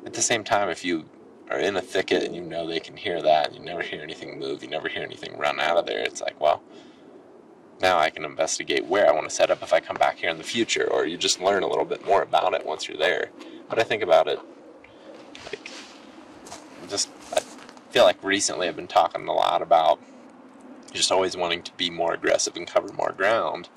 [0.06, 1.06] at the same time if you
[1.50, 4.40] are in a thicket and you know they can hear that, you never hear anything
[4.40, 6.62] move, you never hear anything run out of there, it's like, well,
[7.82, 10.30] now I can investigate where I want to set up if I come back here
[10.30, 12.98] in the future, or you just learn a little bit more about it once you're
[12.98, 13.30] there.
[13.70, 14.40] But I think about it,
[15.46, 15.72] like,
[16.90, 17.40] just, I
[17.92, 20.00] feel like recently I've been talking a lot about
[20.92, 23.70] just always wanting to be more aggressive and cover more ground.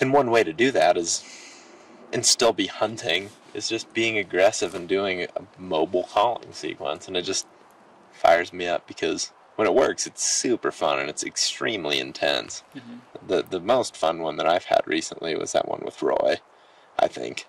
[0.00, 1.24] And one way to do that is,
[2.12, 7.06] and still be hunting, is just being aggressive and doing a mobile calling sequence.
[7.08, 7.46] And it just
[8.12, 12.62] fires me up because when it works, it's super fun and it's extremely intense.
[12.74, 13.00] Mhm.
[13.26, 16.36] The the most fun one that I've had recently was that one with Roy.
[16.98, 17.46] I think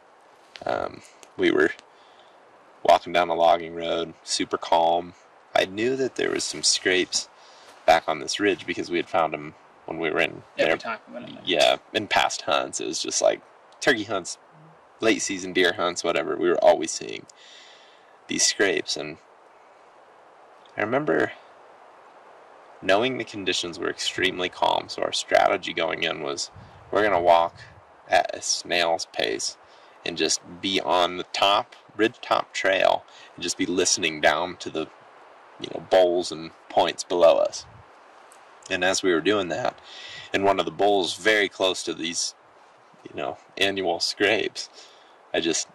[0.66, 1.02] um,
[1.38, 1.72] we were
[2.84, 5.14] walking down the logging road, super calm.
[5.56, 7.30] I knew that there was some scrapes
[7.86, 11.00] back on this ridge because we had found them when we were in there time
[11.08, 11.44] we went in there.
[11.46, 13.42] yeah, in past hunts, it was just like
[13.82, 14.38] turkey hunts,
[15.04, 16.36] late season deer hunts, whatever.
[16.36, 17.26] We were always seeing
[18.28, 19.18] these scrapes, and
[20.78, 21.34] I remember
[22.82, 24.90] knowing the conditions were extremely calm.
[24.90, 26.52] So our strategy going in was
[26.92, 27.56] we're gonna walk
[28.10, 29.58] at a snail's pace
[30.06, 34.70] and just be on the top ridge top trail and just be listening down to
[34.70, 34.88] the
[35.60, 37.66] you know bowls and points below us.
[38.70, 39.78] And as we were doing that,
[40.34, 42.34] in one of the bowls very close to these,
[43.08, 44.70] you know, annual scrapes,
[45.34, 45.68] I just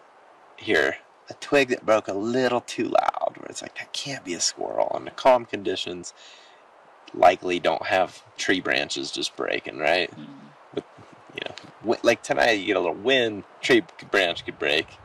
[0.57, 0.97] hear
[1.29, 4.39] a twig that broke a little too loud, where it's like, that can't be a
[4.39, 4.91] squirrel.
[4.95, 6.13] And the calm conditions
[7.13, 10.11] likely don't have tree branches just breaking, right?
[10.11, 10.27] Mhm.
[10.73, 10.85] But,
[11.33, 14.97] you know, like tonight you get a little wind, tree branch could break.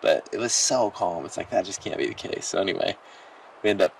[0.00, 2.46] But it was so calm, it's like, that just can't be the case.
[2.46, 2.96] So anyway,
[3.62, 3.94] we end up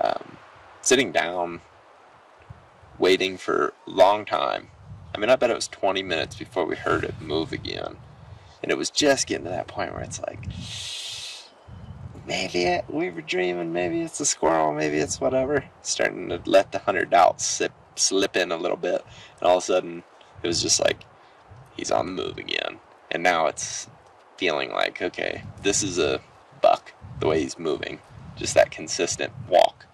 [0.00, 0.36] um,
[0.82, 1.60] sitting down
[2.98, 4.68] waiting for a long time.
[5.14, 7.96] I mean, I bet it was 20 minutes before we heard it move again.
[8.64, 10.48] And it was just getting to that point where it's like,
[12.26, 15.66] maybe it, we were dreaming, maybe it's a squirrel, maybe it's whatever.
[15.82, 19.04] Starting to let the hunter doubt slip, slip in a little bit.
[19.38, 20.02] And all of a sudden,
[20.42, 21.04] it was just like,
[21.76, 22.78] he's on the move again.
[23.10, 23.86] And now it's
[24.38, 26.22] feeling like, okay, this is a
[26.62, 27.98] buck, the way he's moving.
[28.34, 29.84] Just that consistent walk.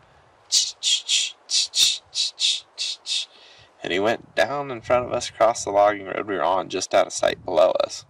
[3.83, 6.69] And he went down in front of us across the logging road we were on,
[6.69, 8.05] just out of sight below us.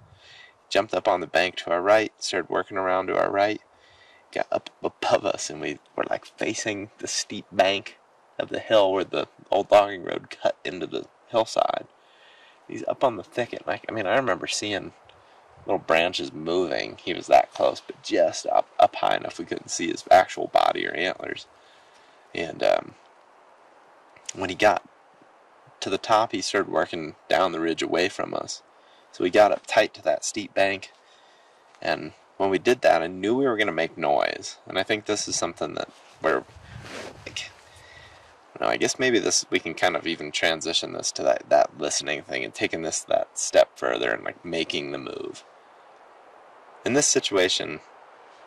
[0.70, 3.60] Jumped up on the bank to our right, started working around to our right,
[4.32, 7.98] got up above us, and we were like facing the steep bank
[8.38, 11.86] of the hill where the old logging road cut into the hillside.
[12.68, 13.66] He's up on the thicket.
[13.66, 14.92] Like I mean, I remember seeing
[15.66, 16.98] little branches moving.
[17.02, 20.46] He was that close, but just up up high enough we couldn't see his actual
[20.46, 21.46] body or antlers.
[22.34, 22.94] And um,
[24.34, 24.88] when he got
[25.80, 28.62] to the top, he started working down the ridge away from us.
[29.12, 30.92] So we got up tight to that steep bank,
[31.82, 34.56] and when we did that, I knew we were going to make noise.
[34.66, 35.88] And I think this is something that
[36.22, 36.44] we're,
[37.26, 37.50] like,
[38.58, 41.78] no, I guess maybe this we can kind of even transition this to that that
[41.78, 45.44] listening thing and taking this that step further and like making the move.
[46.84, 47.80] In this situation,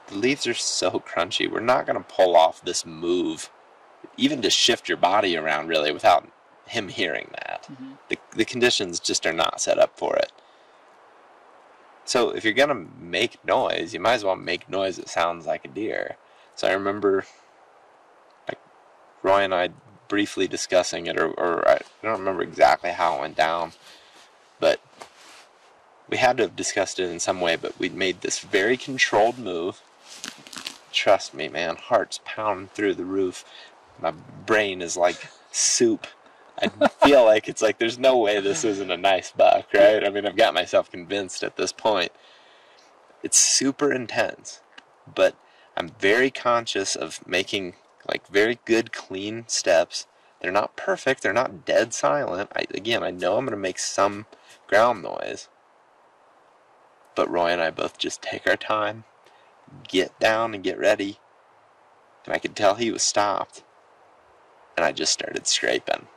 [0.07, 1.49] the leaves are so crunchy.
[1.49, 3.49] We're not going to pull off this move,
[4.17, 6.27] even to shift your body around really without
[6.65, 7.67] him hearing that.
[7.71, 7.97] Mhm.
[8.09, 10.31] The, the conditions just are not set up for it.
[12.05, 15.65] So if you're gonna make noise, you might as well make noise that sounds like
[15.65, 16.17] a deer.
[16.55, 17.25] So I remember,
[18.47, 18.59] like
[19.21, 19.69] Roy and I
[20.07, 23.73] briefly discussing it, or, or I don't remember exactly how it went down,
[24.59, 24.79] but
[26.09, 27.55] we had to have discussed it in some way.
[27.55, 29.81] But we made this very controlled move.
[30.91, 33.45] Trust me, man, heart's pounding through the roof.
[33.99, 36.05] My brain is like soup.
[36.61, 40.03] I feel like it's like there's no way this isn't a nice buck, right?
[40.05, 42.11] I mean, I've got myself convinced at this point.
[43.23, 44.61] It's super intense,
[45.13, 45.35] but
[45.77, 47.75] I'm very conscious of making
[48.09, 50.07] like very good, clean steps
[50.41, 51.23] They're not perfect.
[51.23, 52.51] They're not dead silent.
[52.55, 54.25] I, again, I know I'm going to make some
[54.67, 55.49] ground noise.
[57.15, 59.05] But Roy and I both just take our time,
[59.87, 61.19] get down and get ready.
[62.25, 63.63] And I could tell he was stopped.
[64.77, 66.07] And I just started scraping.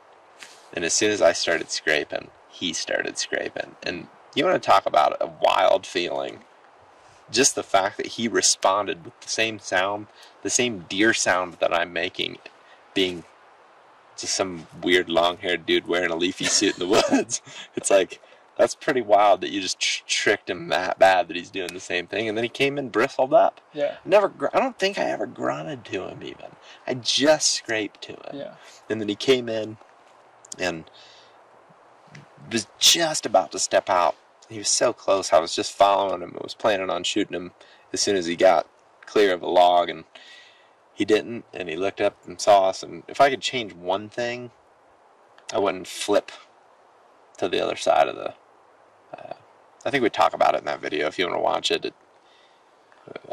[0.73, 3.75] And as soon as I started scraping, he started scraping.
[3.83, 6.39] And you want to talk about a wild feeling.
[7.29, 10.07] Just the fact that he responded with the same sound,
[10.43, 12.37] the same deer sound that I'm making,
[12.93, 13.23] being
[14.17, 17.41] just some weird long haired dude wearing a leafy suit in the woods.
[17.75, 18.21] It's like,
[18.57, 21.79] that's pretty wild that you just tr- tricked him that bad that he's doing the
[21.79, 22.27] same thing.
[22.27, 23.61] And then he came in bristled up.
[23.73, 23.97] Yeah.
[24.03, 26.55] Never, gr- I don't think I ever grunted to him even.
[26.87, 28.31] I just scraped to him.
[28.33, 28.53] Yeah.
[28.89, 29.77] And then he came in
[30.59, 30.89] and
[32.51, 34.15] was just about to step out.
[34.49, 35.33] He was so close.
[35.33, 36.33] I was just following him.
[36.35, 37.51] I was planning on shooting him
[37.91, 38.67] as soon as he got
[39.05, 40.05] clear of a log, and
[40.93, 41.45] he didn't.
[41.53, 42.83] And he looked up and saw us.
[42.83, 44.51] And if I could change one thing,
[45.53, 46.31] I wouldn't flip
[47.37, 48.33] to the other side of the.
[49.17, 49.33] Uh,
[49.85, 51.85] I think we talk about it in that video if you want to watch it.
[51.85, 51.93] it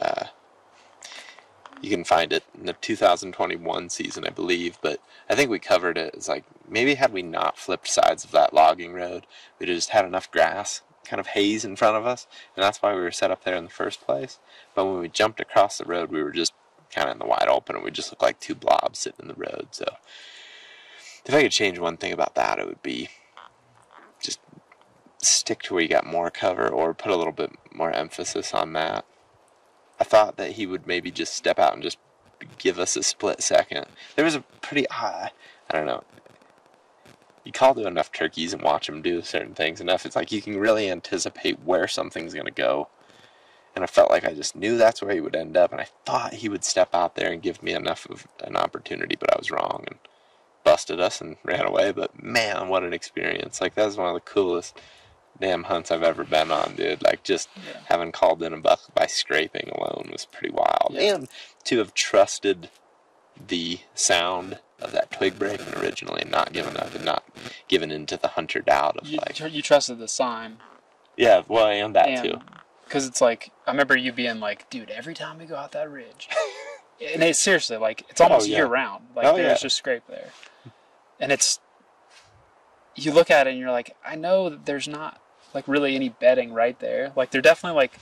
[0.01, 0.27] uh,
[1.85, 4.79] you can find it in the 2021 season, I believe.
[4.81, 6.15] But I think we covered it.
[6.15, 9.27] It's like maybe had we not flipped sides of that logging road,
[9.59, 12.27] we'd just had enough grass, kind of haze in front of us,
[12.57, 14.39] and that's why we were set up there in the first place.
[14.75, 16.55] But when we jumped across the road, we were just
[16.91, 19.29] kind of in the wide open, and we just looked like two blobs sitting in
[19.29, 19.69] the road.
[19.73, 19.85] So
[21.27, 23.11] if I could change one thing about that, it would be
[24.23, 24.41] just
[25.19, 28.73] stick to where you got more cover, or put a little bit more emphasis on
[28.73, 29.05] that.
[30.05, 31.97] I thought that he would maybe just step out and just
[32.59, 33.87] give us a split second.
[34.17, 35.31] There was a pretty high,
[35.71, 36.05] I don't know.
[37.43, 40.05] You call to enough turkeys and watch them do certain things enough.
[40.05, 42.89] It's like you can really anticipate where something's going to go.
[43.75, 45.73] And I felt like I just knew that's where he would end up.
[45.73, 49.17] And I thought he would step out there and give me enough of an opportunity,
[49.19, 49.99] but I was wrong and
[50.65, 51.93] busted us and ran away.
[51.93, 53.63] But man, what an experience.
[53.63, 54.79] Like, that was one of the coolest
[55.41, 57.03] damn hunts I've ever been on, dude.
[57.03, 57.81] Like just Yeah.
[57.87, 60.91] having called in a buck by scraping alone was pretty wild.
[60.93, 61.15] Yeah.
[61.15, 61.29] And
[61.65, 62.71] to have trusted
[63.49, 67.25] the sound of that twig breaking originally and not giving up and not
[67.69, 70.59] giving into the hunter doubt of You, like you trusted the sign.
[71.17, 72.39] Yeah, well and that and too.
[72.85, 75.91] because it's like I remember you being like, dude, every time we go out that
[75.91, 76.29] ridge,
[77.13, 78.57] and it's seriously like it's almost Oh, yeah.
[78.59, 79.07] year round.
[79.17, 80.31] Like Oh, there's just scrape there,
[81.19, 81.59] and it's
[82.97, 85.21] you look at it and you're like, I know that there's not
[85.55, 87.13] like really any bedding right there.
[87.17, 87.99] Like they're definitely like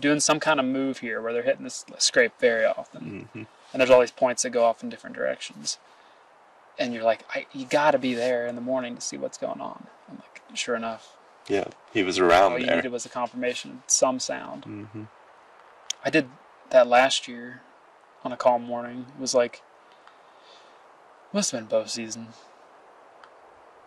[0.00, 3.80] doing some kind of move here where they're hitting this scrape very often, hmm and
[3.80, 5.78] there's all these points that go off in different directions.
[6.78, 9.36] And you're like, I, you got to be there in the morning to see what's
[9.36, 9.88] going on.
[10.08, 11.16] And like, sure enough,
[11.48, 14.64] Yeah, he was around all you needed was a confirmation some sound.
[14.64, 15.02] hmm
[16.04, 16.28] I did
[16.70, 17.60] that last year
[18.24, 19.06] on a calm morning.
[19.16, 19.62] It was like
[21.32, 22.28] must have been bow season.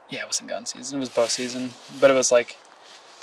[0.09, 0.97] Yeah, it wasn't gun season.
[0.97, 2.57] It was bow season, but it was like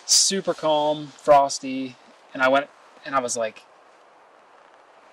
[0.08, 1.96] super calm, frosty,
[2.32, 2.68] and I went
[3.04, 3.62] and I was like,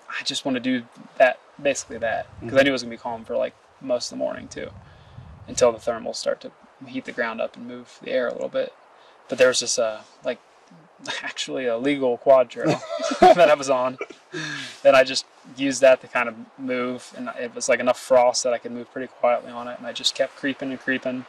[0.07, 0.85] I just want to do
[1.17, 2.65] that, basically that, because I mm-hmm.
[2.65, 4.69] knew it was gonna be calm for like most of the morning too,
[5.47, 6.51] until the thermals start to
[6.87, 8.73] heat the ground up and move the air a little bit.
[9.27, 10.39] But there was this a like
[11.23, 12.81] actually a legal quad trail
[13.19, 13.97] that I was on.
[14.83, 15.25] And I just
[15.57, 18.71] used that to kind of move, and it was like enough frost that I could
[18.71, 19.77] move pretty quietly on it.
[19.77, 21.25] And I just kept creeping and creeping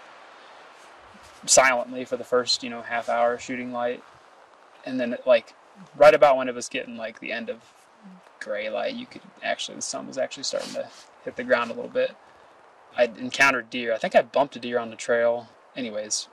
[1.48, 4.02] silently for the first, you know, half hour shooting light.
[4.84, 5.54] And then, like,
[5.96, 7.58] right about when it was getting like the end of
[8.40, 10.88] gray light, you could actually, the sun was actually starting to
[11.24, 12.16] hit the ground a little bit.
[12.96, 13.92] I encountered deer.
[13.92, 15.48] I think I bumped a deer on the trail.
[15.74, 16.28] Anyways,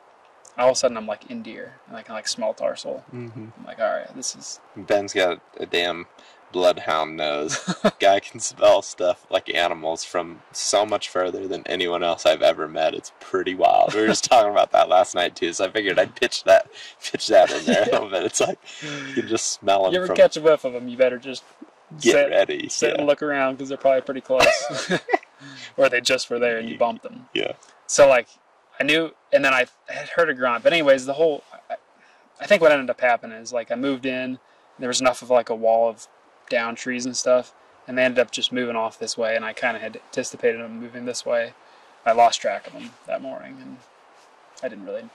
[0.57, 3.03] all of a sudden I'm like in deer, and I can like smell tarsal.
[3.09, 6.05] hmm I'm like, all right, this is Ben's got a damn
[6.53, 7.75] bloodhound nose.
[7.99, 12.69] Guy can smell stuff like animals from so much further than anyone else I've ever
[12.69, 12.93] met.
[12.93, 13.93] It's pretty wild.
[13.93, 16.69] We were just talking about that last night too, so I figured I'd pitch that
[17.03, 18.23] pitch that in there a little bit.
[18.23, 20.87] It's like you can just smell them You ever from catch a whiff of them,
[20.87, 21.43] you better just
[21.99, 22.69] get sit, ready.
[22.69, 22.99] sit yeah.
[22.99, 24.91] and look around because they're probably pretty close.
[25.77, 27.27] or they just were there and you bumped them.
[27.33, 27.53] yeah.
[27.87, 28.27] So like,
[28.79, 30.63] I knew, and then I had heard a grunt.
[30.63, 31.75] But anyways, the whole, I,
[32.39, 34.39] I think what ended up happening is like I moved in.
[34.79, 36.07] There was enough of like a wall of
[36.53, 37.53] down trees and stuff,
[37.87, 39.35] and they ended up just moving off this way.
[39.35, 41.53] And I kind of had anticipated them moving this way.
[42.05, 43.77] I lost track of them that morning, and
[44.61, 45.09] I didn't really.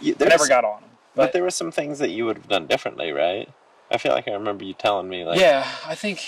[0.00, 0.90] Yeah, I never got on them.
[1.14, 3.48] But, But, there were some things that you would have done differently, right?
[3.90, 6.22] I feel like I remember you telling me like yeah, I think.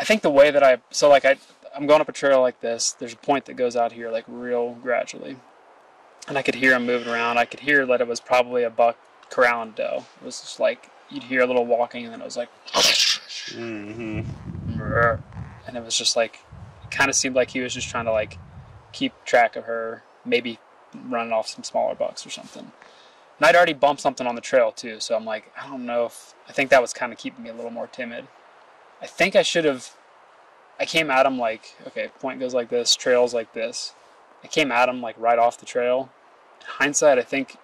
[0.00, 1.36] I think the way that I so like I
[1.76, 2.92] I'm going up a trail like this.
[2.92, 5.36] There's a point that goes out here like real gradually,
[6.26, 7.38] and I could hear him moving around.
[7.38, 8.96] I could hear that it was probably a buck
[9.30, 10.04] corralling doe.
[10.20, 12.48] It was just like you'd hear a little walking, and then it was like,
[13.52, 14.20] hmm
[15.66, 16.40] and it was just like,
[16.84, 18.38] it kind of seemed like he was just trying to like
[18.92, 20.58] keep track of her, maybe
[20.94, 22.72] running off some smaller bucks or something.
[23.38, 26.06] And I'd already bumped something on the trail too, so I'm like, I don't know
[26.06, 28.26] if I think that was kind of keeping me a little more timid.
[29.00, 29.94] I think I should have.
[30.80, 33.94] I came at him like, okay, point goes like this, trails like this.
[34.42, 36.10] I came at him like right off the trail.
[36.64, 37.56] hindsight, I think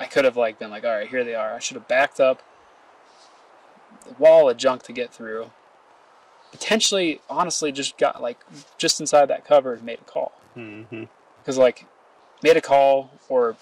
[0.00, 1.54] I could have like been like, all right, here they are.
[1.54, 2.42] I should have backed up.
[4.06, 5.50] The wall of junk to get through.
[6.52, 8.38] Potentially, honestly, just got like
[8.78, 10.32] just inside that cover and made a call.
[10.56, 11.04] Mm-hmm.
[11.38, 11.86] Because like
[12.42, 13.56] made a call or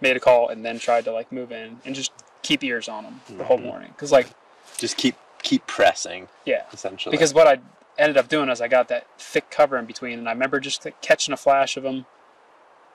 [0.00, 2.12] made a call and then tried to like move in and just
[2.42, 3.62] keep ears on them the whole Mhm.
[3.64, 3.88] morning.
[3.92, 4.28] Because like
[4.76, 7.12] Just keep keep pressing, yeah, essentially.
[7.12, 7.58] because what I
[7.96, 10.84] ended up doing is I got that thick cover in between, and I remember just
[10.84, 12.06] like, catching a flash of them,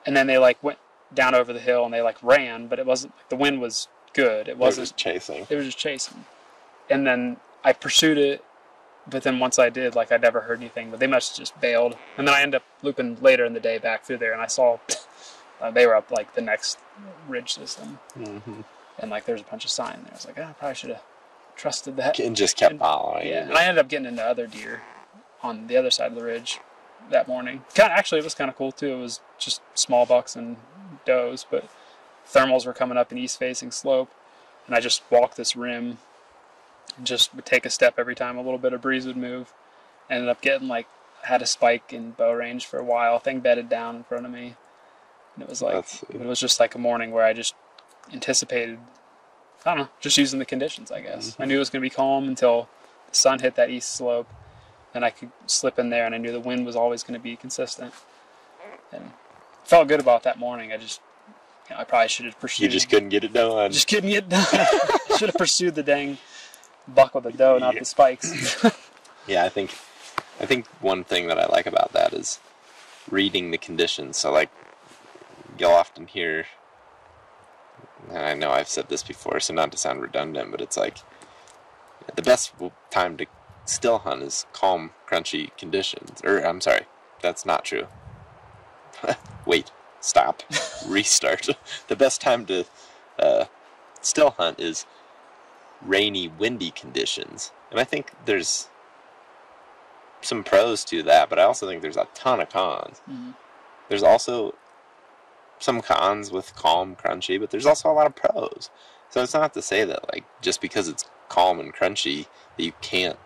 [0.06, 0.78] and then they like went
[1.14, 3.88] down over the hill and they like ran, but it wasn't like the wind was
[4.14, 4.48] good.
[4.48, 4.84] It wasn't.
[4.88, 5.46] just chasing.
[5.50, 6.26] They were just chasing,
[6.90, 8.44] and then I pursued it,
[9.08, 10.92] but then once I did, like I never heard anything.
[10.92, 13.60] But they must have just bailed, and then I ended up looping later in the
[13.60, 14.78] day back through there, and I saw
[15.62, 16.78] uh, they were up like the next
[17.28, 18.62] ridge system, Mm-hmm.
[19.00, 20.12] and like there's a bunch of sign there.
[20.12, 21.04] I was like, oh, I probably should have
[21.56, 22.20] trusted that.
[22.20, 23.28] And just kept And- following.
[23.28, 24.82] Yeah, and and I ended up getting into other deer
[25.42, 26.60] on the other side of the ridge
[27.10, 27.64] that morning.
[27.76, 28.94] Kind of, actually, it was kind of cool too.
[28.94, 30.58] It was just small bucks and
[31.06, 31.70] does, but
[32.28, 34.12] thermals were coming up an east-facing slope,
[34.66, 35.98] and I just walked this rim,
[36.98, 39.54] and just would take a step every time a little bit of breeze would move.
[40.10, 40.88] Ended up getting like
[41.24, 43.18] had a spike in bow range for a while.
[43.20, 44.56] Thing bedded down in front of me,
[45.36, 47.56] and it was like That's- it was just like a morning where I just
[48.12, 48.80] anticipated.
[49.66, 51.32] I don't know, just using the conditions, I guess.
[51.32, 51.42] Mm-hmm.
[51.42, 52.68] I knew it was going to be calm until
[53.10, 54.30] the sun hit that east slope,
[54.94, 57.24] and I could slip in there, and I knew the wind was always going to
[57.24, 57.94] be consistent.
[58.92, 59.14] And
[59.66, 60.72] felt good about that morning.
[60.72, 61.02] I just,
[61.70, 62.64] you know, I probably should have pursued.
[62.66, 63.72] you just couldn't get it done.
[63.72, 64.46] just couldn't get done.
[65.18, 66.18] should have pursued the dang
[66.88, 67.80] buck with the doe, not Yeah.
[67.80, 68.64] the spikes.
[69.26, 69.72] Yeah, I think
[70.42, 72.42] I think one thing that I like about that is
[73.10, 74.18] reading the conditions.
[74.18, 74.50] So like
[75.58, 76.46] you'll often hear
[78.10, 80.98] and I know I've said this before, so not to sound redundant, but it's like
[82.16, 82.52] the best
[82.92, 83.26] time to
[83.64, 86.20] still hunt is calm, crunchy conditions.
[86.26, 86.82] Or I'm sorry,
[87.22, 87.88] that's not true.
[89.46, 90.44] Wait, stop,
[90.88, 91.50] restart.
[91.88, 92.66] the best time to
[93.20, 93.46] uh,
[94.02, 94.86] still hunt is
[95.82, 98.70] rainy, windy conditions, and I think there's
[100.22, 103.02] some pros to that, but I also think there's a ton of cons.
[103.10, 103.36] Mhm.
[103.90, 104.56] There's also
[105.60, 108.70] some cons with calm, crunchy, but there's also a lot of pros.
[109.10, 112.28] So it's not to say that like just because it's calm and crunchy
[112.58, 113.20] that you can't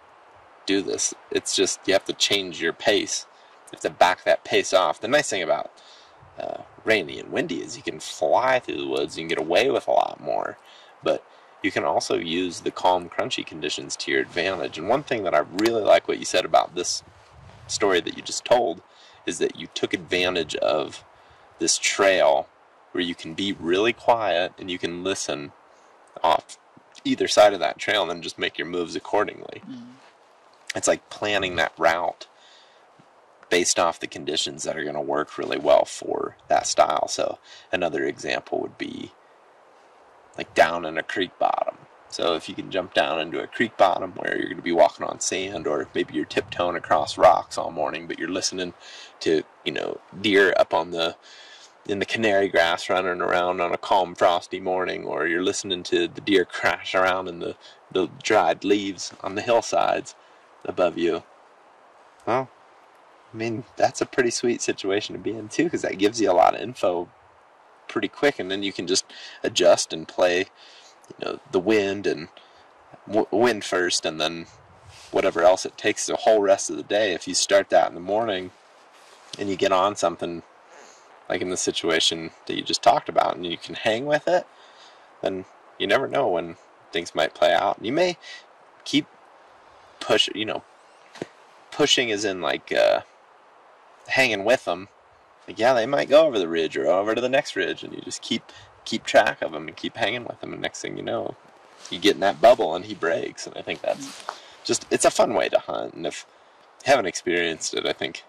[0.65, 1.13] do this.
[1.32, 3.26] It's just you have to change your pace.
[3.68, 4.99] You have to back that pace off.
[4.99, 5.72] The nice thing about
[6.39, 9.17] uh, rainy and windy is you can fly through the woods.
[9.17, 10.57] You can get away with a lot more,
[11.03, 11.23] but
[11.63, 14.77] you can also use the calm, crunchy conditions to your advantage.
[14.77, 17.03] And one thing that I really like what you said about this
[17.67, 18.81] story that you just told
[19.25, 21.03] is that you took advantage of
[21.59, 22.47] this trail
[22.91, 25.51] where you can be really quiet and you can listen
[26.23, 26.57] off
[27.03, 29.61] either side of that trail and then just make your moves accordingly.
[30.75, 32.27] It's like planning that route
[33.50, 37.08] based off the conditions that are going to work really well for that style.
[37.08, 37.39] So
[37.72, 39.12] another example would be
[40.38, 41.78] like down in a creek bottom.
[42.10, 44.72] So if you can jump down into a creek bottom where you're going to be
[44.72, 48.74] walking on sand, or maybe you're tiptoeing across rocks all morning, but you're listening
[49.22, 51.16] to you know deer up on the
[51.88, 56.08] in the canary grass running around on a calm frosty morning, or you're listening to
[56.08, 57.56] the deer crash around in the
[57.91, 60.16] the dried leaves on the hillsides
[60.66, 61.24] above you.
[62.26, 62.50] Well,
[63.34, 66.32] I mean that's a pretty sweet situation to be in too, because that gives you
[66.32, 67.09] a lot of info
[67.88, 69.05] pretty quick, and then you can just
[69.43, 70.45] adjust and play,
[71.19, 72.30] you know, the wind and
[73.07, 74.47] w- wind first, and then
[75.11, 77.13] whatever else it takes the whole rest of the day.
[77.13, 78.51] If you start that in the morning,
[79.39, 80.43] and you get on something
[81.30, 84.45] like in the situation that you just talked about, and you can hang with it,
[85.21, 85.45] then
[85.78, 86.55] you never know when
[86.91, 87.78] things might play out.
[87.82, 88.17] You may
[88.84, 89.05] keep
[89.99, 90.63] push, you know,
[91.71, 93.01] pushing is in like uh,
[94.08, 94.88] hanging with them
[95.47, 97.93] like yeah they might go over the ridge or over to the next ridge and
[97.93, 98.43] you just keep
[98.86, 101.36] keep track of them and keep hanging with them and next thing you know
[101.89, 104.24] you get in that bubble and he breaks and i think that's
[104.64, 106.26] just it's a fun way to hunt and if
[106.86, 108.24] you haven't experienced it i think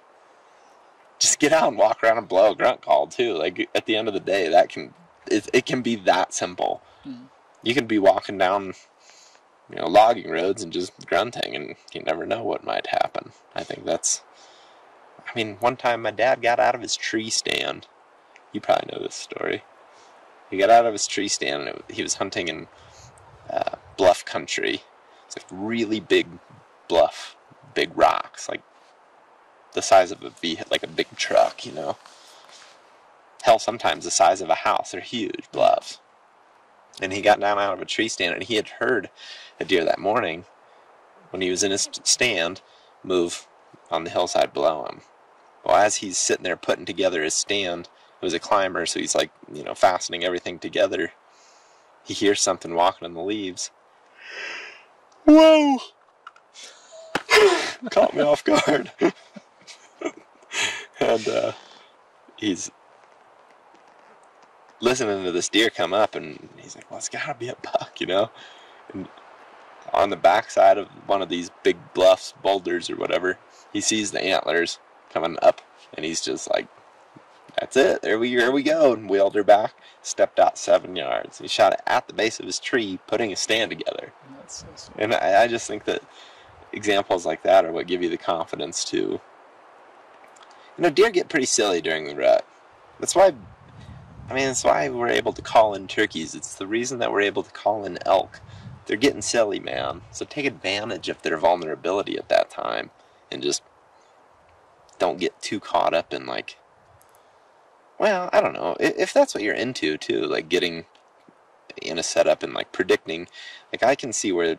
[1.18, 3.96] just get out and walk around and blow a grunt call too like at the
[3.96, 4.94] end of the day that can
[5.30, 6.80] it, it can be that simple.
[7.06, 7.28] Mhm.
[7.62, 8.74] you can be walking down
[9.68, 13.32] you know logging roads and just grunting and you never know what might happen.
[13.54, 14.22] I think that's
[15.38, 17.86] mean, one time my dad got out of his tree stand.
[18.52, 19.62] You probably know this story.
[20.50, 22.66] He got out of his tree stand and it, he was hunting in
[23.48, 24.82] uh, bluff country.
[25.26, 26.26] It's like really big
[26.88, 27.36] bluff,
[27.74, 28.62] big rocks, like
[29.74, 31.96] the size of a vehicle, like a big truck, you know.
[33.42, 34.90] Hell, sometimes the size of a house.
[34.90, 36.00] They're huge bluffs.
[37.00, 39.08] And he got down out of a tree stand, and he had heard
[39.60, 40.46] a deer that morning
[41.30, 42.60] when he was in his stand
[43.04, 43.46] move
[43.90, 45.02] on the hillside below him.
[45.68, 47.90] Well, as he's sitting there putting together his stand,
[48.20, 51.12] it was a climber, so he's like, you know, fastening everything together.
[52.02, 53.70] He hears something walking in the leaves.
[55.26, 55.78] Whoa!
[57.90, 58.90] Caught me off guard.
[61.00, 61.52] and uh,
[62.38, 62.70] he's
[64.80, 68.00] listening to this deer come up, and he's like, "Well, it's gotta be a buck,"
[68.00, 68.30] you know.
[68.94, 69.06] And
[69.92, 73.38] on the backside of one of these big bluffs, boulders or whatever,
[73.70, 74.78] he sees the antlers
[75.10, 75.60] coming up,
[75.94, 76.68] and he's just like,
[77.58, 78.02] "That's it.
[78.02, 81.38] There we here we go." And wheeled her back, stepped out seven yards.
[81.38, 84.12] He shot it at the base of his tree, putting a stand together.
[84.36, 84.92] That's so.
[84.98, 86.02] And I, I just think that
[86.72, 88.96] examples like that are what give you the confidence to.
[90.76, 92.46] You know, deer get pretty silly during the rut.
[93.00, 93.32] That's why,
[94.28, 96.34] I mean, that's why we're able to call in turkeys.
[96.34, 98.40] It's the reason that we're able to call in elk.
[98.86, 100.02] They're getting silly, man.
[100.12, 102.90] So take advantage of their vulnerability at that time
[103.30, 103.62] and just
[104.98, 106.56] don't get too caught up in, like,
[107.98, 108.76] well, I don't know.
[108.78, 110.84] If that's what you're into, too, like getting
[111.82, 113.28] in a setup and, like, predicting,
[113.72, 114.58] like, I can see where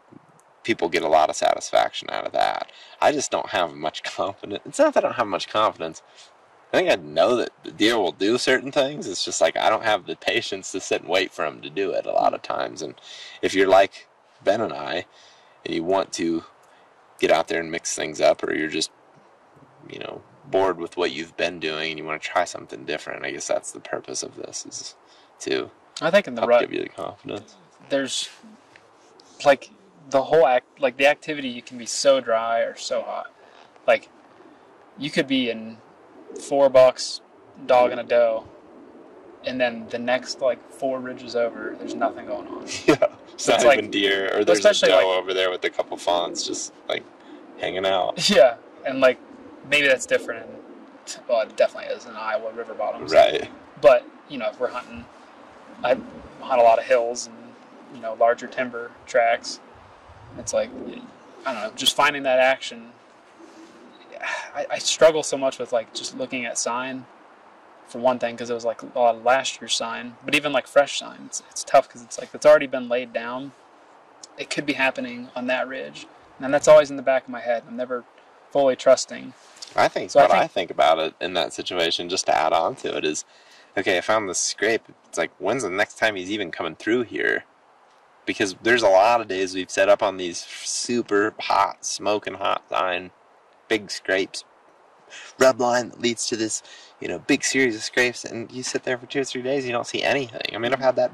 [0.64, 2.72] people get a lot of satisfaction out of that.
[3.02, 4.62] I just don't have much confidence.
[4.66, 6.02] It's not that I don't have much confidence.
[6.72, 9.08] I think I know that the deer will do certain things.
[9.08, 11.70] It's just like I don't have the patience to sit and wait for them to
[11.70, 12.84] do it a lot of times.
[12.84, 12.94] And
[13.42, 14.08] if you're like
[14.44, 15.06] Ben and I,
[15.66, 16.44] and you want to
[17.20, 18.92] get out there and mix things up, or you're just,
[19.90, 20.22] you know,
[20.52, 23.48] bored with what you've been doing and you want to try something different, I guess
[23.48, 24.96] that's the purpose of this is
[25.42, 25.70] to
[26.02, 27.56] I think in the rut, give you the confidence.
[27.90, 28.30] there's
[29.46, 29.70] like
[30.10, 33.32] the whole act, like the activity, you can be so dry or so hot.
[33.88, 34.10] Like
[34.98, 35.78] you could be in
[36.42, 37.22] four bucks,
[37.66, 38.48] dog and a doe,
[39.46, 42.64] and then the next like four ridges over, there's nothing going on.
[42.88, 42.96] Yeah,
[43.34, 45.64] it's So not it's like- even deer, or there's a doe like- over there with
[45.64, 47.04] a couple fawns just like
[47.60, 48.30] hanging out.
[48.36, 49.20] yeah, and like
[49.70, 50.46] maybe that's different.
[50.50, 53.12] In, well, it definitely is in Iowa river bottoms.
[53.14, 53.50] Right.
[53.82, 55.06] But you know, if we're hunting,
[55.84, 55.98] I
[56.42, 57.36] hunt a lot of hills and
[57.96, 59.60] you know larger timber tracks.
[60.38, 60.70] It's like
[61.46, 62.92] I don't know, just finding that action.
[64.54, 67.06] I, I struggle so much with like just looking at sign,
[67.88, 70.16] for one thing, because it was like a lot of last year's sign.
[70.24, 73.14] But even like fresh sign, it's, it's tough because it's like it's already been laid
[73.14, 73.54] down.
[74.38, 76.08] It could be happening on that ridge,
[76.40, 77.64] and that's always in the back of my head.
[77.68, 78.04] I'm never
[78.52, 79.34] fully trusting.
[79.76, 82.54] I think So what I think- think, about it in that situation, just to add
[82.54, 83.26] on to it, is
[83.78, 83.98] okay.
[83.98, 84.84] I found this scrape.
[85.08, 87.46] It's like when's the next time he's even coming through here?
[88.26, 92.64] Because there's a lot of days we've set up on these super hot, smoking hot
[92.70, 93.12] line,
[93.68, 94.44] big scrapes,
[95.40, 96.62] rub line that leads to this,
[97.00, 99.66] you know, big series of scrapes, and you sit there for two or three days,
[99.66, 100.42] you don't see anything.
[100.54, 101.12] I mean, I've had that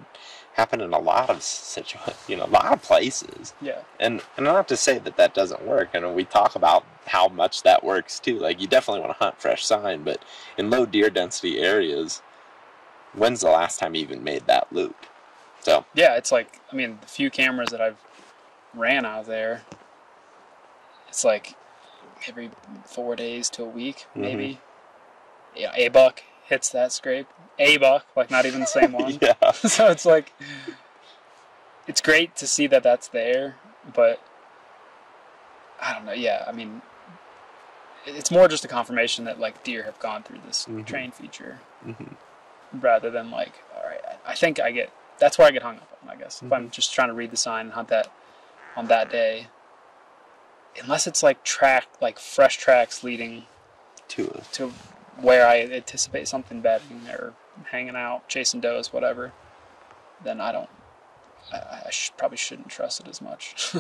[0.56, 3.80] happen in a lot of situations, you know, a lot of places Yeah.
[3.99, 7.64] and and not to say that that doesn't work and we talk about how much
[7.64, 10.24] that works too like you definitely want to hunt fresh sign but
[10.58, 12.22] in low deer density areas
[13.14, 15.06] when's the last time you even made that loop
[15.60, 17.97] so yeah, it's like I mean the few cameras that I've
[18.76, 19.64] ran out there,
[21.10, 21.56] it's like
[22.28, 22.51] every
[22.86, 24.22] four days to a week Mhm.
[24.22, 24.60] maybe.
[25.56, 27.28] Yeah, a buck hits that scrape.
[27.60, 29.20] A buck, like not even the same one.
[29.22, 30.34] yeah so it's like
[31.88, 33.56] it's great to see that that's there,
[33.93, 34.20] but
[35.80, 36.14] I don't know.
[36.14, 36.82] Yeah, I mean,
[38.06, 40.86] it's more just a confirmation that like deer have gone through this Mhm.
[40.86, 42.16] terrain feature Mhm.
[42.74, 44.91] rather than like, all right, I, I think I get.
[45.20, 46.10] That's where I get hung up on.
[46.10, 46.54] I guess if Mm-hmm.
[46.54, 48.12] I'm just trying to read the sign and hunt that
[48.76, 49.48] on that day,
[50.82, 53.46] unless it's like track, like fresh tracks leading
[54.10, 54.74] to to
[55.22, 57.34] where I anticipate something bedding or
[57.72, 59.32] hanging out, chasing does, whatever,
[60.24, 60.70] then I don't.
[61.53, 63.76] I, I sh- probably shouldn't trust it as much.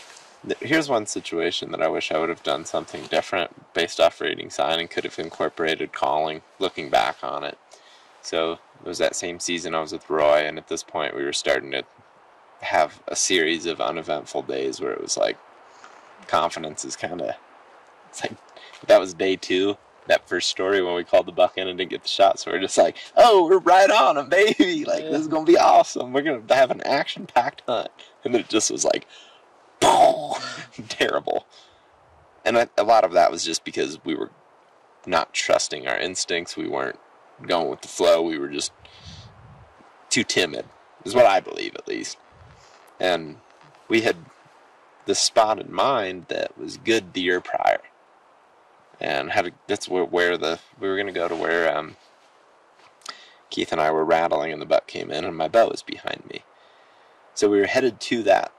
[0.60, 4.50] Here's one situation that I wish I would have done something different based off reading
[4.50, 7.58] sign and could have incorporated calling, looking back on it.
[8.22, 11.24] So it was that same season I was with Roy, and at this point we
[11.24, 11.84] were starting to
[12.60, 15.38] have a series of uneventful days where it was like
[16.26, 17.34] confidence is kind of.
[18.10, 18.36] It's like
[18.86, 19.76] that was day two.
[20.08, 22.52] That first story when we called the buck in and didn't get the shot, so
[22.52, 24.84] we're just like, "Oh, we're right on him, baby!
[24.86, 26.12] Like this is gonna be awesome.
[26.12, 27.90] We're gonna have an action-packed hunt."
[28.24, 29.06] And then it just was like,
[30.88, 31.46] terrible.
[32.44, 34.30] And a, a lot of that was just because we were
[35.06, 36.56] not trusting our instincts.
[36.56, 36.98] We weren't
[37.42, 38.22] going with the flow.
[38.22, 38.72] We were just
[40.10, 40.66] too timid,
[41.04, 42.18] is what I believe at least.
[42.98, 43.36] And
[43.88, 44.16] we had
[45.04, 47.80] the spot in mind that was good the year prior.
[49.00, 51.96] And had a, that's where, where the we were gonna go to where um,
[53.50, 56.24] Keith and I were rattling, and the buck came in, and my bow was behind
[56.30, 56.42] me.
[57.34, 58.52] So we were headed to that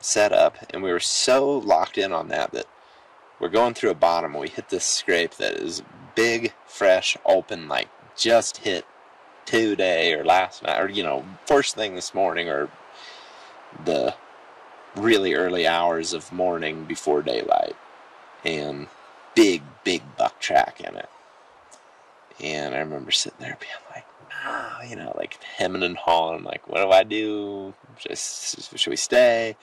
[0.00, 2.66] setup, and we were so locked in on that that
[3.38, 5.82] we're going through a bottom, and we hit this scrape that is
[6.14, 8.84] big, fresh, open, like just hit
[9.46, 12.68] today or last night, or you know, first thing this morning, or
[13.84, 14.14] the
[14.96, 17.76] really early hours of morning before daylight,
[18.44, 18.88] and
[19.34, 21.08] big, big buck track in it.
[22.42, 24.06] And I remember sitting there being like,
[24.44, 27.74] nah, you know, like hemming and hawing, like, what do I do?
[27.98, 29.56] Just, should we stay?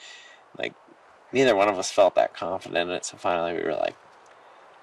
[0.57, 0.73] Like,
[1.31, 3.95] neither one of us felt that confident in it, so finally we were like,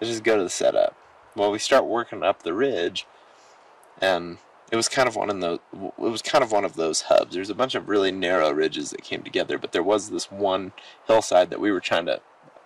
[0.01, 0.97] let's just go to the setup.
[1.37, 3.07] Well, we start working up the ridge,
[4.01, 4.39] and
[4.71, 5.59] it was kind of one of those.
[5.73, 7.35] It was kind of one of those hubs.
[7.35, 10.73] There's a bunch of really narrow ridges that came together, but there was this one
[11.07, 12.21] hillside that we were trying to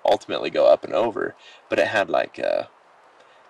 [0.09, 1.35] ultimately go up and over,
[1.69, 2.65] but it had like uh,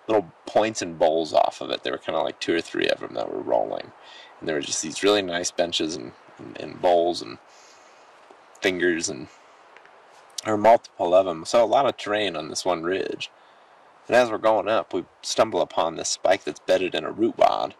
[0.07, 1.83] little points and bowls off of it.
[1.83, 3.91] There were kind of like two or three of them that were rolling,
[4.39, 7.37] and there were just these really nice benches and, and, and bowls and
[8.61, 9.27] fingers and
[10.45, 11.45] or multiple of them.
[11.45, 13.29] So a lot of terrain on this one ridge.
[14.07, 17.37] And as we're going up, we stumble upon this spike that's bedded in a root
[17.37, 17.75] wad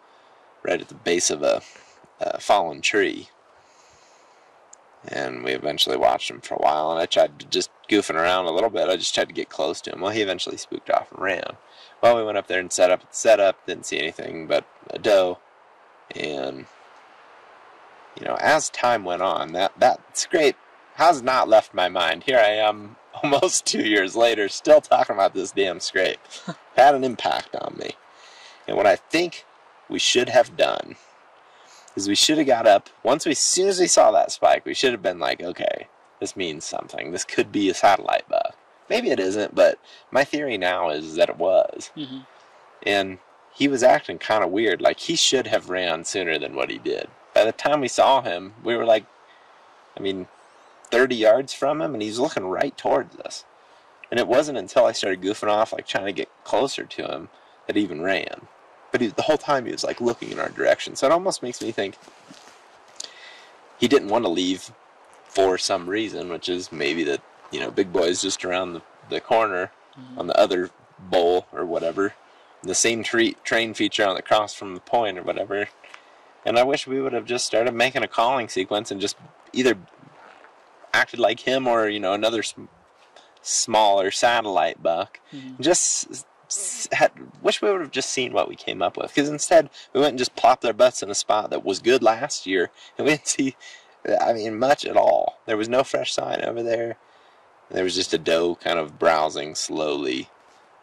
[0.61, 1.61] right at the base of a,
[2.19, 3.29] a fallen tree.
[5.07, 8.45] And we eventually watched him for a while, and I tried to just goofing around
[8.45, 8.89] a little bit.
[8.89, 10.01] I just tried to get close to him.
[10.01, 11.57] Well, he eventually spooked off and ran.
[12.01, 13.03] Well, we went up there and set up.
[13.09, 15.39] Set up, didn't see anything but a doe,
[16.15, 16.65] and
[18.19, 20.57] you know, as time went on, that that scrape
[20.95, 22.23] has not left my mind.
[22.23, 26.19] Here I am, almost two years later, still talking about this damn scrape.
[26.75, 27.91] Had an impact on me,
[28.67, 29.45] and what I think
[29.87, 30.97] we should have done
[31.95, 34.65] is we should have got up once we, as soon as we saw that spike,
[34.65, 35.87] we should have been like, okay,
[36.19, 37.11] this means something.
[37.11, 38.55] This could be a satellite buck.
[38.89, 39.79] Maybe it isn't, but
[40.11, 41.91] my theory now is that it was.
[41.95, 42.19] Mm-hmm.
[42.83, 43.19] And
[43.53, 44.81] he was acting kind of weird.
[44.81, 47.07] Like he should have ran sooner than what he did.
[47.33, 49.05] By the time we saw him, we were like,
[49.97, 50.27] I mean,
[50.91, 53.45] 30 yards from him, and he's looking right towards us.
[54.09, 57.29] And it wasn't until I started goofing off, like trying to get closer to him,
[57.67, 58.47] that he even ran.
[58.91, 60.95] But he, the whole time he was like looking in our direction.
[60.95, 61.95] So it almost makes me think
[63.77, 64.71] he didn't want to leave
[65.25, 67.21] for some reason, which is maybe that
[67.51, 69.71] you know Big Boy's just around the, the corner
[70.17, 72.13] on the other bowl or whatever,
[72.63, 75.67] the same tree, terrain feature on the cross from the point or whatever.
[76.45, 79.17] And I wish we would have just started making a calling sequence and just
[79.51, 79.77] either
[80.93, 82.65] acted like him or you know another sm-
[83.41, 85.19] smaller satellite buck.
[85.33, 85.59] Mhm.
[85.59, 86.25] Just
[86.91, 89.99] had, wish we would have just seen what we came up with because instead we
[89.99, 93.05] went and just plopped our butts in a spot that was good last year and
[93.05, 93.55] we didn't see
[94.21, 95.39] I mean much at all.
[95.45, 96.97] There was no fresh sign over there.
[97.69, 100.29] There was just a doe kind of browsing slowly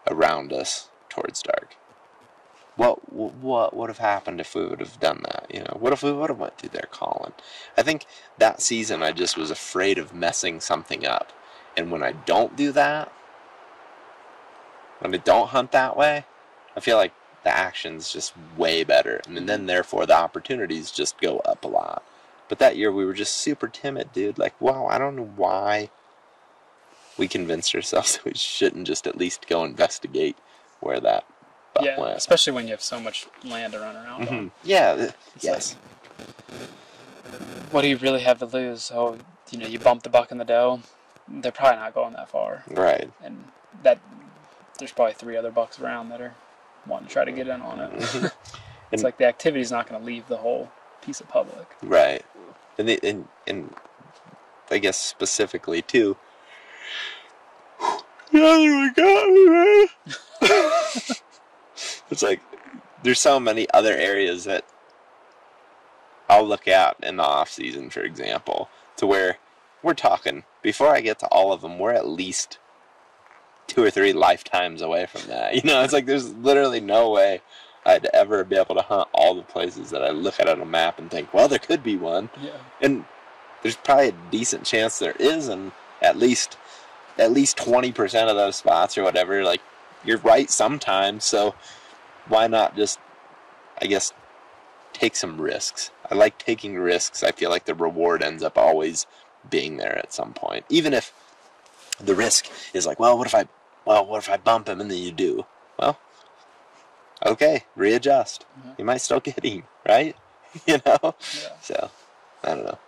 [0.06, 1.76] around us towards dark.
[2.76, 5.46] What what would have happened if we would have done that?
[5.52, 7.32] You know, what if we would have went through there calling?
[7.76, 8.06] I think
[8.38, 11.32] that season I just was afraid of messing something up,
[11.76, 13.10] and when I don't do that,
[15.00, 16.24] when I don't hunt that way,
[16.76, 17.12] I feel like
[17.44, 22.02] the action's just way better, and then therefore the opportunities just go up a lot.
[22.48, 24.38] But that year we were just super timid, dude.
[24.38, 25.90] Like, wow, I don't know why
[27.16, 30.36] we convinced ourselves that we shouldn't just at least go investigate
[30.80, 31.24] where that
[31.74, 32.16] buck Yeah, went.
[32.16, 34.26] especially when you have so much land to run around.
[34.28, 34.50] Mhm.
[34.64, 34.94] Yeah,
[35.34, 35.76] It's yes.
[37.70, 38.90] What do you really have to lose?
[38.94, 39.18] Oh,
[39.50, 40.80] you know, you bump the buck in the doe.
[41.28, 43.10] They're probably not going that far, Right.
[43.22, 43.44] and
[43.82, 43.98] that
[44.76, 46.34] there's probably three other bucks around that are
[46.86, 47.92] wanting to try to get in on it.
[48.00, 48.32] Mhm.
[48.92, 50.70] it's like the activity's not going to leave the whole
[51.02, 51.66] piece of public.
[51.82, 52.24] Right.
[52.78, 53.74] And, the, and and
[54.70, 56.16] I guess specifically too.
[57.80, 58.00] Other
[58.32, 59.86] one got me, man.
[62.10, 62.40] it's like
[63.02, 64.64] there's so many other areas that
[66.28, 69.38] I'll look at in the off season, for example, to where
[69.82, 72.58] we're talking before I get to all of them, we're at least
[73.66, 75.54] two or three lifetimes away from that.
[75.54, 77.40] You know, it's like there's literally no way
[77.84, 80.66] I'd ever be able to hunt all the places that I look at on a
[80.66, 82.30] map and think, well, there could be one.
[82.42, 82.50] Yeah.
[82.80, 83.04] and
[83.62, 86.56] there's probably a decent chance there is and at least
[87.18, 89.42] at least 20% of those spots or whatever.
[89.42, 89.62] Like
[90.04, 91.24] you're right sometimes.
[91.24, 91.54] So
[92.28, 92.98] why not just
[93.80, 94.12] i guess
[94.92, 95.90] take some risks?
[96.10, 97.22] I like taking risks.
[97.22, 99.06] I feel like the reward ends up always
[99.48, 101.12] being there at some point even if
[102.00, 103.44] the risk is like well what if i
[103.84, 105.46] well what if i bump him and then you do
[105.78, 105.98] well
[107.24, 108.78] okay readjust Mhm.
[108.78, 110.16] you might still get him right
[110.66, 110.98] you know
[111.42, 111.48] Yeah.
[111.60, 111.90] so
[112.44, 112.78] i don't know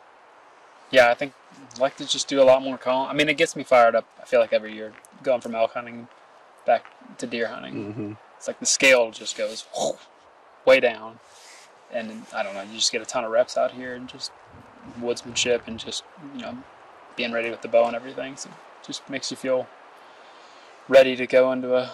[0.91, 1.35] Yeah, I think
[1.75, 3.11] I'd like to just do a lot more calling.
[3.11, 4.07] I mean, it gets me fired up.
[4.23, 6.09] I feel like every year going from elk hunting
[6.65, 6.87] back
[7.19, 7.75] to deer hunting.
[7.75, 8.13] Mm-hmm.
[8.39, 9.67] It's like the scale just goes
[10.65, 11.19] way down,
[11.93, 12.63] and I don't know.
[12.63, 14.33] You just get a ton of reps out here and just
[14.99, 16.05] woodsmanship and just
[16.35, 16.57] you know
[17.17, 18.37] being ready with the bow and everything.
[18.39, 18.49] So
[18.89, 19.69] just makes you feel
[20.89, 21.93] ready to go into a.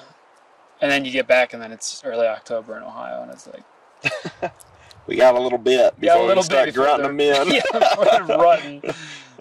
[0.80, 4.52] And then you get back, and then it's early October in Ohio, and it's like
[5.06, 7.20] We got a little bit Yeah, a before little we start bit before grunting them
[7.20, 7.48] in.
[7.52, 8.82] yeah, before they're rutting.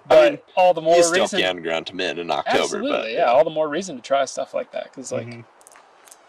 [0.06, 2.90] But mean, all the more you still reason, can grunt them in in October, absolutely,
[2.90, 5.44] but yeah, all the more reason to try stuff like that because like Mhm.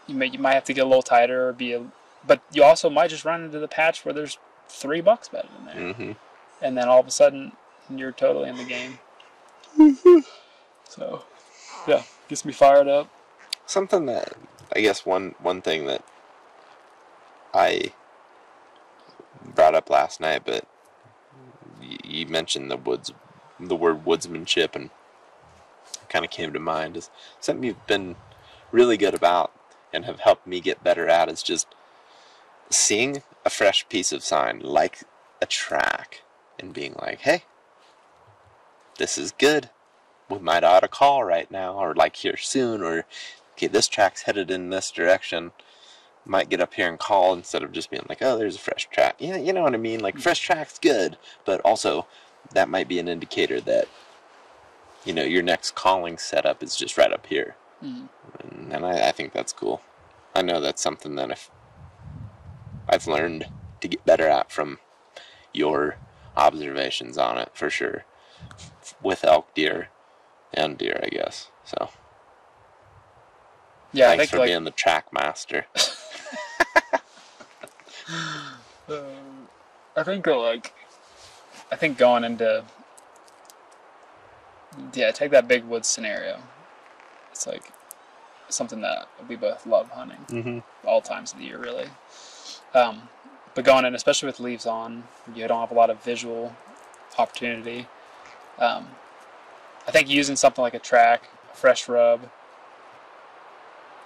[0.07, 1.86] you may you might have to get a little tighter or be a,
[2.26, 4.38] but you also might just run into the patch where there's
[4.69, 6.11] three bucks better than there, hmm
[6.61, 7.51] and then all of a sudden
[7.93, 8.99] you're totally in the game.
[10.95, 11.23] So,
[11.87, 13.09] yeah, gets me fired up.
[13.65, 14.33] something that
[14.75, 16.03] I guess one one thing that
[17.53, 17.93] I
[19.43, 20.65] brought up last night, but
[21.81, 23.11] y- you mentioned the woods,
[23.59, 24.89] the word woodsmanship, and
[26.09, 28.15] kind of came to mind is something you've been
[28.71, 29.51] really good about
[29.93, 31.67] and have helped me get better at is just
[32.69, 35.03] seeing a fresh piece of sign like
[35.41, 36.21] a track
[36.59, 37.43] and being like, hey,
[38.97, 39.69] this is good.
[40.30, 43.05] We might ought to call right now, or like here soon, or
[43.53, 45.51] okay, this track's headed in this direction.
[46.26, 48.88] Might get up here and call instead of just being like, oh, there's a fresh
[48.89, 49.15] track.
[49.19, 49.99] Yeah, you know what I mean?
[49.99, 52.07] Like, fresh track's good, but also
[52.53, 53.88] that might be an indicator that,
[55.03, 57.55] you know, your next calling setup is just right up here.
[57.84, 58.09] Mhm.
[58.39, 59.82] And, and I, I think that's cool.
[60.34, 61.49] I know that's something that I've,
[62.89, 63.45] I've learned
[63.82, 64.80] to get better at from
[65.53, 65.97] your
[66.36, 68.05] observations on it for sure.
[69.01, 69.89] With elk deer
[70.55, 71.49] and deer, I guess.
[71.63, 71.89] So
[73.93, 75.65] Yeah, thanks for like being the track master.
[78.89, 78.93] Uh,
[79.97, 80.73] I think uh, like
[81.71, 82.63] I think going into
[84.93, 86.39] yeah, take that big woods scenario.
[87.31, 87.71] It's like
[88.49, 90.59] something that we both love hunting Mm-hmm.
[90.87, 91.87] all times of the year, really.
[92.73, 93.09] Um,
[93.53, 96.53] but going in, especially with leaves on, you don't have a lot of visual
[97.17, 97.87] opportunity.
[98.59, 98.87] Um,
[99.88, 102.29] I think using something like a track, a fresh rub,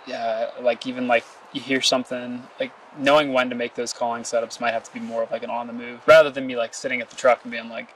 [0.08, 1.24] yeah, like even like
[1.54, 5.00] you hear something, like knowing when to make those calling setups might have to be
[5.00, 7.40] more of like an on the move rather than me like sitting at the truck
[7.44, 7.94] and being like,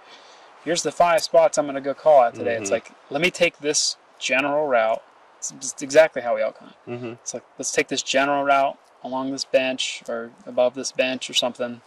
[0.64, 2.56] here's the five spots I'm going to go call at today.
[2.56, 2.74] It's Mhm.
[2.74, 5.02] like, let me take this general route.
[5.40, 6.76] It's exactly how we elk hunt.
[6.88, 7.08] Mm-hmm.
[7.14, 11.34] It's like let's take this general route along this bench or above this bench or
[11.34, 11.82] something.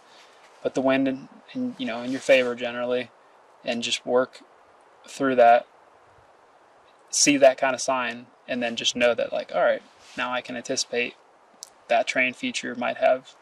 [0.61, 3.09] Put the wind in, in you know in your favor generally,
[3.65, 4.41] and just work
[5.07, 5.65] through that.
[7.09, 9.81] See that kind of sign, and then just know that like, all right,
[10.17, 11.15] now I can anticipate
[11.87, 13.33] that terrain feature might have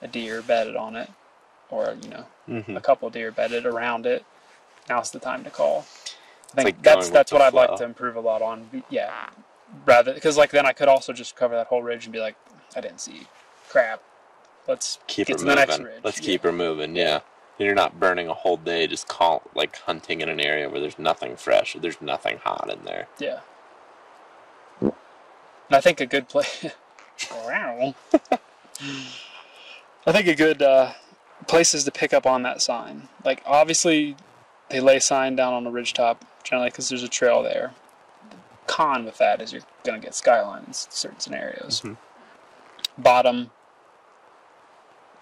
[0.00, 1.10] a deer bedded on it,
[1.70, 2.76] or you know Mm-hmm.
[2.76, 4.24] a couple deer bedded around it.
[4.88, 5.86] Now's the time to call.
[6.52, 8.68] I think like that's that's what I'd like to improve a lot on.
[8.90, 9.30] Yeah,
[9.86, 12.36] rather because like then I could also just cover that whole ridge and be like,
[12.76, 13.26] I didn't see
[13.70, 14.02] crap.
[14.68, 15.86] Let's Keep get her to the next moving.
[15.86, 16.04] ridge.
[16.04, 16.26] Let's Yeah.
[16.26, 16.96] keep her moving.
[16.96, 17.20] Yeah.
[17.58, 20.98] You're not burning a whole day just call like hunting in an area where there's
[20.98, 23.06] nothing fresh or there's nothing hot in there.
[23.18, 23.40] Yeah.
[24.80, 24.92] And
[25.70, 26.66] I think a good place.
[27.30, 27.94] I
[30.12, 30.92] think a good uh,
[31.46, 33.08] place is to pick up on that sign.
[33.24, 34.16] Like obviously,
[34.68, 37.72] they lay sign down on the ridge top generally because there's a trail there.
[38.66, 41.82] Con with that is you're gonna get skylines in certain scenarios.
[41.82, 41.96] Mhm.
[42.98, 43.50] Bottom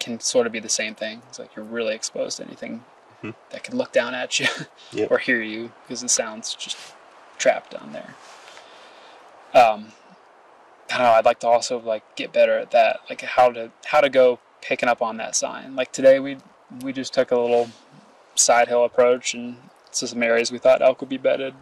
[0.03, 1.23] can sort of be the same thing.
[1.29, 2.85] It's like you're really exposed to anything
[3.23, 3.35] Mhm.
[3.51, 4.47] that could look down at you
[4.93, 5.11] Yep.
[5.11, 6.77] or hear you because the sound's just
[7.39, 8.15] trapped down there.
[9.55, 9.93] Um,
[10.91, 11.13] I don't know.
[11.13, 14.39] I'd like to also like get better at that, like how to how to go
[14.61, 15.77] picking up on that sign.
[15.77, 16.39] Like today, we
[16.83, 17.71] we just took a little
[18.35, 19.57] side hill approach and
[19.93, 21.55] to some areas we thought elk would be bedded.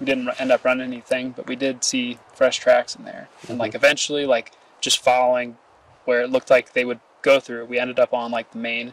[0.00, 3.28] We didn't end up running anything, but we did see fresh tracks in there.
[3.48, 5.56] And like eventually, like just following
[6.04, 8.92] where it looked like they would go through, we ended up on like the main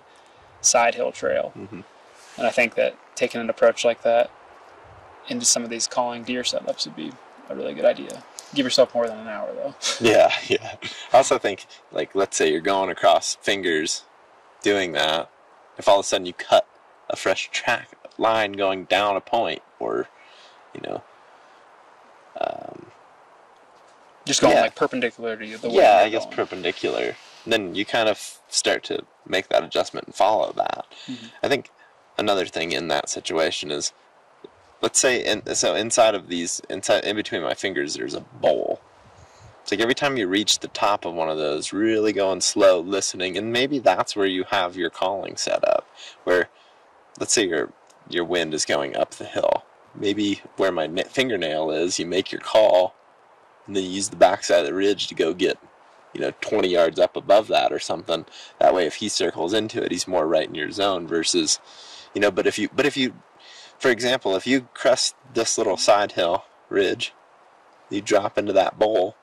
[0.62, 1.52] side hill trail.
[1.56, 1.84] Mhm.
[2.38, 4.30] And I think that taking an approach like that
[5.28, 7.12] into some of these calling deer setups would be
[7.50, 8.24] a really good idea.
[8.54, 9.76] Give yourself more than an hour though.
[10.02, 10.76] Yeah, yeah.
[11.14, 14.04] I also think, like, let's say you're going across fingers
[14.62, 15.30] doing that.
[15.78, 16.66] If all of a sudden you cut
[17.10, 20.08] a fresh track line going down a point, or,
[20.74, 21.04] you know,
[22.40, 22.92] um,
[24.26, 24.62] Just going Yeah.
[24.62, 25.58] like perpendicular to.
[25.58, 26.36] The way yeah, I guess going.
[26.36, 27.16] perpendicular.
[27.46, 30.86] Then you kind of start to make that adjustment and follow that.
[31.08, 31.32] Mhm.
[31.44, 31.70] I think
[32.18, 33.94] another thing in that situation is,
[34.82, 38.80] let's say, in, so inside of these, inside in between my fingers, there's a bowl.
[39.62, 42.80] It's like every time you reach the top of one of those, really going slow,
[42.80, 45.88] listening, and maybe that's where you have your calling set up.
[46.24, 46.50] Where,
[47.20, 47.72] let's say your
[48.08, 49.64] your wind is going up the hill.
[49.96, 52.94] Maybe where my fingernail is, you make your call
[53.66, 55.58] and then you use the backside of the ridge to go get,
[56.16, 58.26] you know, 20 yards up above that or something.
[58.60, 61.60] That way, if he circles into it, he's more right in your zone versus,
[62.14, 62.32] you know.
[62.32, 63.16] But if you, but if you,
[63.78, 67.14] for example, if you crest this little side hill ridge,
[67.90, 69.18] you drop into that bowl,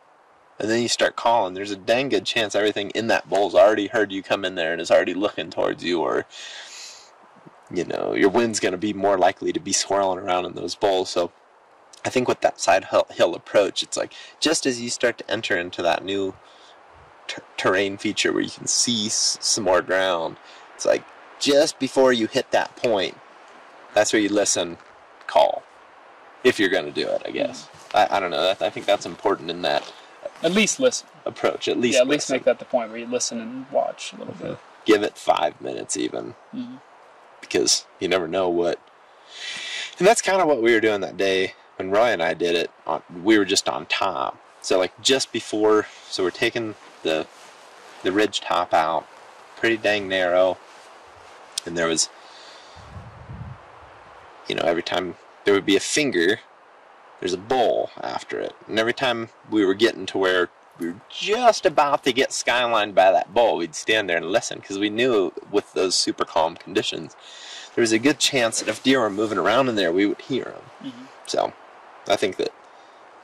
[0.59, 1.55] and then you start calling.
[1.55, 4.72] There's a dang good chance everything in that bowl's already heard you come in there
[4.72, 6.26] and is already looking towards you, or
[7.74, 10.74] you know, your wind's going to be more likely to be swirling around in those
[10.74, 11.09] bowls.
[11.09, 11.32] So
[12.05, 15.57] I think with that side hill, approach, it's like just as you start to enter
[15.57, 16.34] into that new
[17.29, 20.37] ter- terrain feature where you can see s- some more ground,
[20.75, 21.05] it's like
[21.39, 23.16] just before you hit that point,
[23.95, 24.79] that's where you listen,
[25.27, 25.62] call,
[26.45, 27.68] if you're going to do it, I guess.
[27.95, 28.55] I, I don't know.
[28.61, 29.93] I think that's important in that
[30.43, 31.07] At least listen.
[31.27, 31.68] approach.
[31.68, 32.35] At least, yeah, at least listen.
[32.37, 34.59] make that the point where you listen and watch a little bit.
[34.85, 36.81] give it five minutes even Mhm.
[37.41, 38.79] because you never know what
[39.99, 42.55] and that's kind of what we were doing that day when roy and i did
[42.57, 47.26] it on, we were just on top so like just before so we're taking the
[48.03, 49.07] the ridge top out.
[49.57, 50.59] Pretty dang narrow.
[51.66, 52.09] And there was
[54.48, 56.40] you know every time there would be a finger
[57.20, 58.53] there's a bowl after it.
[58.66, 60.48] And every time we were getting to where
[60.80, 64.59] we were just about to get skylined by that bowl we'd stand there and listen
[64.59, 67.14] because we knew with those super calm conditions
[67.74, 70.20] there was a good chance that if deer were moving around in there we would
[70.22, 71.07] hear them Mhm.
[71.26, 71.53] so
[72.09, 72.53] i think that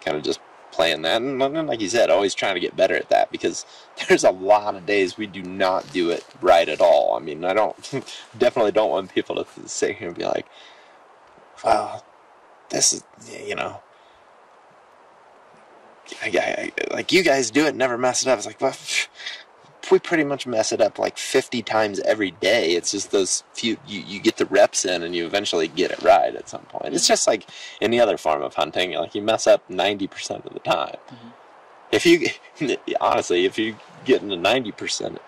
[0.02, 0.40] kind of just
[0.78, 1.20] playing that.
[1.20, 3.66] And like you said always trying to get better at that because
[4.08, 7.16] there's a lot of days we do not do it right at all.
[7.16, 7.76] I mean i don't
[8.38, 10.46] definitely don't want people to sit here and be like
[11.64, 12.02] wow
[12.70, 13.02] this is
[13.48, 13.80] you know.
[16.22, 16.28] I,
[16.78, 18.38] I- like you guys do it never mess it up.
[18.38, 18.76] It's like well
[19.90, 22.72] we pretty much mess it up like 50 times every day.
[22.72, 26.02] It's just those few you, you get the reps in and you eventually get it
[26.02, 26.94] right at some point.
[26.94, 27.46] It's just like
[27.80, 30.96] any other form of hunting like you mess up 90% of the time.
[31.10, 31.32] Mhm.
[31.92, 32.28] if you
[33.00, 35.18] honestly if you get into 90%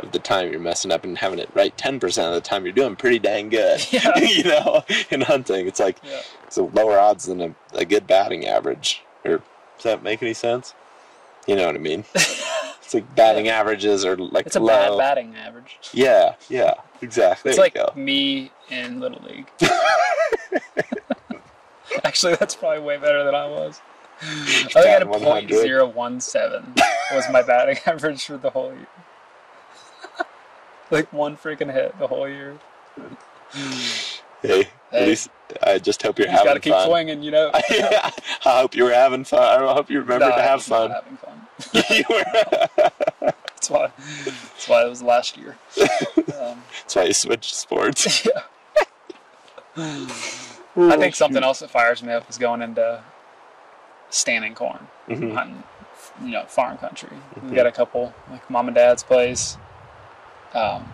[0.00, 2.74] of the time you're messing up and having it right 10% of the time you're
[2.74, 4.12] doing pretty dang good Yeah.
[4.18, 5.66] you know in hunting.
[5.66, 6.20] It's like Yeah.
[6.44, 9.02] it's a lower odds than a, a good batting average.
[9.24, 9.38] Or
[9.76, 10.74] does that make any sense?
[11.46, 12.04] You know what i mean
[12.86, 15.78] it's like batting averages are like It's a low bad batting average.
[15.92, 19.48] yeah yeah exactly It's there like go me in Little League.
[22.04, 23.80] Actually, that's probably way better than I was.
[24.22, 25.60] I think I had a Batting point 100.
[25.62, 26.74] zero one seven
[27.12, 28.86] was my batting average for the whole year.
[30.90, 32.56] like one freaking hit the whole year.
[34.42, 35.30] hey, at least
[35.64, 37.50] i just hope you're You having gotta keep fun swinging, you know.
[37.54, 38.12] I
[38.42, 40.92] hope you were having fun i hope you remember No, to have fun
[41.72, 41.96] Having fun.
[41.96, 42.90] you were
[43.46, 43.90] That's why.
[44.24, 45.56] That's why it was last year.
[45.78, 48.42] Um, that's why you switched sports yeah.
[49.76, 53.02] I think something else that fires me up is going into
[54.10, 55.34] standing corn, Mhm.
[55.34, 55.62] hunting,
[56.22, 57.10] you know, farm country.
[57.42, 59.56] We got a couple like mom and dad's place.
[60.54, 60.90] Um,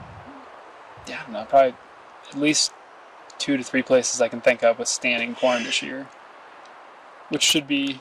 [1.07, 1.75] yeah, I don't know, probably
[2.31, 2.73] at least
[3.39, 6.09] two to three places I can think of with standing corn this year,
[7.29, 8.01] which should be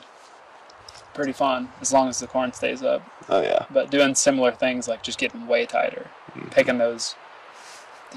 [1.14, 3.02] pretty fun as long as the corn stays up.
[3.28, 6.48] oh yeah But doing similar things like just getting way tighter, mm-hmm.
[6.48, 7.14] picking those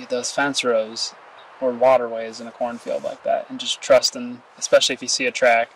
[0.10, 1.14] those fence rows
[1.62, 5.32] or waterways in a cornfield like that, and just trusting, especially if you see a
[5.32, 5.70] track.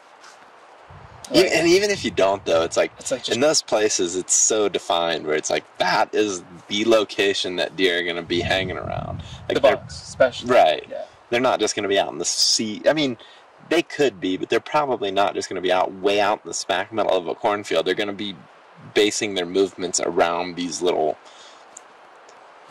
[1.32, 4.34] Like, and even if you don't though it's like it's like in those places it's
[4.34, 8.42] so defined where it's like that is the location that deer are going to be
[8.42, 10.50] hanging around like the bucks, especially.
[10.52, 11.04] right Yeah.
[11.30, 13.16] they're not just going to be out in the sea i mean
[13.70, 16.48] they could be but they're probably not just going to be out way out in
[16.50, 18.36] the smack middle of a cornfield they're going to be
[18.94, 21.18] basing their movements around these little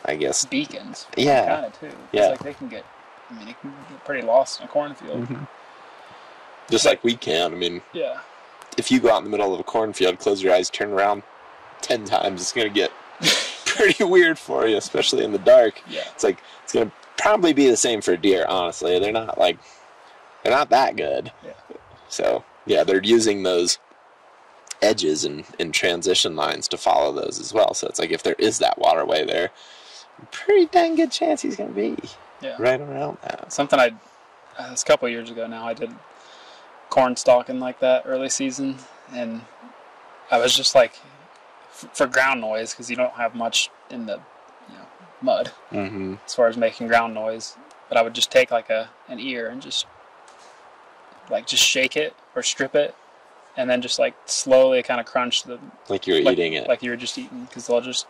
[0.05, 1.07] i guess Beacons.
[1.17, 1.47] Yeah.
[1.47, 1.87] Kind of too.
[1.87, 2.29] It's Yeah.
[2.29, 2.85] like they can get.
[3.31, 5.25] I mean, it can get pretty lost in a cornfield.
[5.25, 5.45] Mm-hmm.
[6.71, 8.21] just like we can i mean Yeah.
[8.79, 11.23] if you go out in the middle of a cornfield close your eyes turn around
[11.83, 12.91] 10 times it's going to get
[13.67, 16.03] pretty weird for you especially in the dark Yeah.
[16.15, 18.47] It's like it's gonna probably be the same for a deer.
[18.49, 19.59] Honestly, they're not like
[20.49, 21.31] they're not that good.
[21.45, 21.53] Yeah.
[22.09, 23.79] So yeah, they're using those
[24.81, 27.75] edges and, and transition lines to follow those as well.
[27.75, 29.51] So it's like if there is that waterway there,
[30.31, 31.97] pretty dang good chance he's gonna be
[32.41, 32.57] Yeah.
[32.59, 33.53] right around that.
[33.53, 33.93] Something I.
[34.59, 35.67] Uh, it's a couple years ago now.
[35.67, 35.95] I did
[36.91, 38.79] corn stalking like that early season,
[39.13, 39.43] and
[40.31, 40.99] I was just like,
[41.71, 44.15] f- for ground noise because you don't have much in the,
[44.69, 44.85] you know,
[45.23, 45.53] mud.
[45.71, 46.15] Mm-hmm.
[46.27, 47.57] as far as making ground noise.
[47.89, 49.87] But I would just take like a an ear and just
[51.31, 52.95] like just shake it or strip it,
[53.57, 55.59] and then just like slowly kind of crunch the
[55.89, 56.68] Like you're like, eating it.
[56.68, 58.07] like you were just eating because they'll just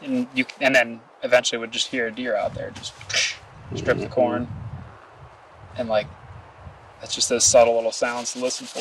[0.00, 2.92] and you and then eventually would just hear a deer out there just
[3.74, 4.10] strip the Mhm.
[4.10, 4.48] corn
[5.76, 6.06] and like
[7.00, 8.80] that's just those subtle little sounds to listen for.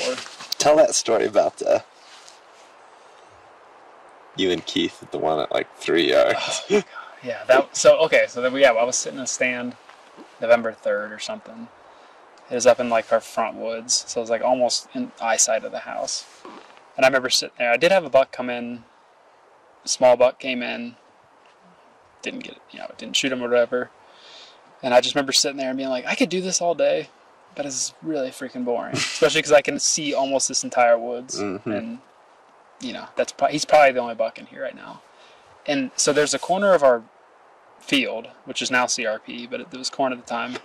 [0.58, 1.84] Tell that story about the
[4.36, 6.62] You and Keith at the one at like three yards.
[7.24, 7.76] Yeah, that.
[7.76, 9.76] So okay, so then we yeah, I was sitting in a stand,
[10.40, 11.68] November third or something.
[12.50, 15.64] It was up in like our front woods, so it was like almost in eyesight
[15.66, 16.26] of the house.
[16.96, 17.72] And I remember sitting there.
[17.72, 18.84] I did have a buck come in.
[19.84, 20.96] A small buck came in.
[22.22, 23.92] Didn't get it, you know, didn't shoot him or whatever.
[24.82, 27.10] And I just remember sitting there and being like, I could do this all day,
[27.56, 28.94] but it's really freaking boring.
[28.96, 31.66] Especially because I can see almost this entire woods, Mhm.
[31.66, 32.00] and
[32.80, 35.02] you know, that's pro- he's probably the only buck in here right now.
[35.66, 37.04] And so there's a corner of our
[37.80, 40.58] field, which is now CRP, but it was corn at the time.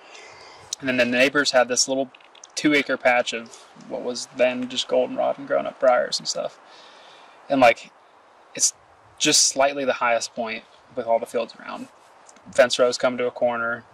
[0.82, 2.10] And then the neighbors had this little
[2.56, 3.54] two acre patch of
[3.88, 6.58] what was then just goldenrod and grown up briars and stuff.
[7.48, 7.92] And like,
[8.54, 8.74] it's
[9.18, 10.64] just slightly the highest point
[10.96, 11.88] with all the fields around.
[12.50, 13.84] Fence rows come to a corner,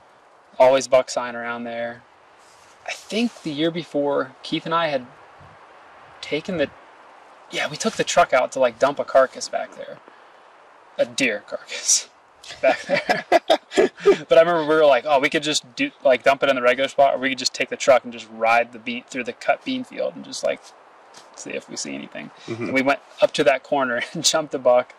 [0.59, 2.03] always buck sign around there.
[2.87, 5.07] I think the year before, Keith and I had
[6.23, 6.71] taken the,
[7.51, 9.99] yeah, we took the truck out to like dump a carcass back there,
[10.97, 12.09] a deer carcass
[12.63, 13.25] back there.
[13.85, 16.57] but I remember we were like, oh, we could just do like dump it in
[16.57, 19.05] the regular spot, or we could just take the truck and just ride the bean
[19.07, 20.61] through the cut bean field and just like
[21.37, 22.31] see if we see anything.
[22.47, 22.65] Mm-hmm.
[22.65, 24.95] And we went up to that corner and jumped a buck,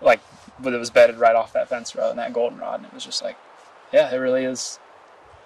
[0.00, 0.20] like,
[0.58, 3.04] but it was bedded right off that fence row and that goldenrod, and it was
[3.04, 3.36] just like,
[3.92, 4.78] yeah, it really is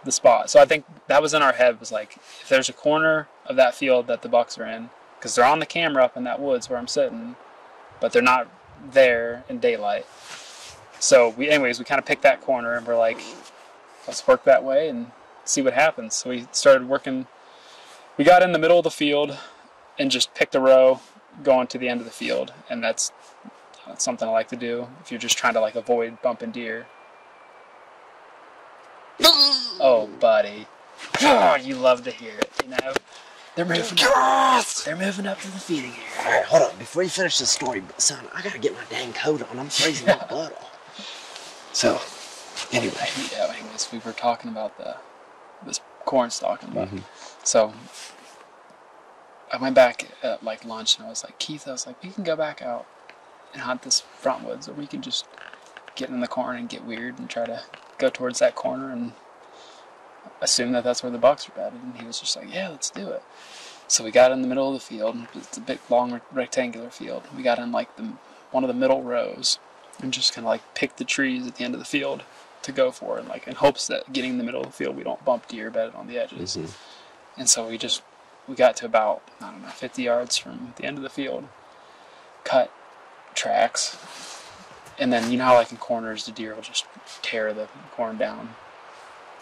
[0.05, 0.51] the spot.
[0.51, 3.57] So I think that was in our head was like, if there's a corner of
[3.57, 6.41] that field that the bucks are in, because they're on the camera up in that
[6.41, 7.37] woods where I'm sitting,
[8.01, 8.49] but they're not
[8.93, 10.07] there in daylight.
[11.05, 13.21] So we, anyways, we kind of picked that corner and we're like,
[14.07, 15.11] let's work that way and
[15.45, 16.15] see what happens.
[16.15, 17.27] So we started working.
[18.17, 19.37] We got in the middle of the field
[19.99, 21.01] and just picked a row
[21.43, 23.13] going to the end of the field, and that's
[23.87, 26.87] that's something I like to do if you're just trying to like avoid bumping deer.
[29.21, 30.67] Oh, buddy,
[31.21, 32.51] oh, you love to hear it.
[32.65, 32.95] You know,
[33.57, 33.99] they're moving.
[34.07, 36.03] Up, they're moving up to the feeding area.
[36.21, 36.79] All right, hold on.
[36.79, 39.59] Before you finish the story, son, I gotta get my dang coat on.
[39.59, 40.74] I'm freezing my butt off.
[41.75, 42.01] So,
[42.73, 42.93] anyway,
[43.33, 44.97] Yeah, anyways, we were talking about the
[45.67, 46.87] this corn stalking buck.
[46.87, 46.99] Mm-hmm.
[47.43, 47.75] So
[49.53, 52.11] I went back at like lunch and I was like, Keith, I was like, we
[52.11, 52.87] can go back out
[53.53, 55.27] and hunt this front woods, or we can just
[55.97, 57.63] get in the corn and get weird and try to
[57.99, 59.13] go towards that corner and
[60.41, 61.83] assume that that's where the bucks are bedded.
[61.83, 63.25] And he was just like, yeah, let's do it.
[63.89, 65.17] So we got in the middle of the field.
[65.35, 67.25] It's a big, long, rectangular field.
[67.37, 68.13] We got in like the
[68.53, 69.59] one of the middle rows
[70.01, 72.23] and just kind of like pick the trees at the end of the field
[72.63, 74.97] to go for, and like in hopes that getting in the middle of the field
[74.97, 76.57] we don't bump deer bedded on the edges.
[76.57, 76.71] Mhm.
[77.37, 78.03] And so we just
[78.49, 81.49] we got to about I don't know 50 yards from the end of the field,
[82.45, 82.71] cut
[83.35, 83.97] tracks,
[84.99, 86.87] and then you know how like in corners the deer will just
[87.23, 88.55] tear the corn down.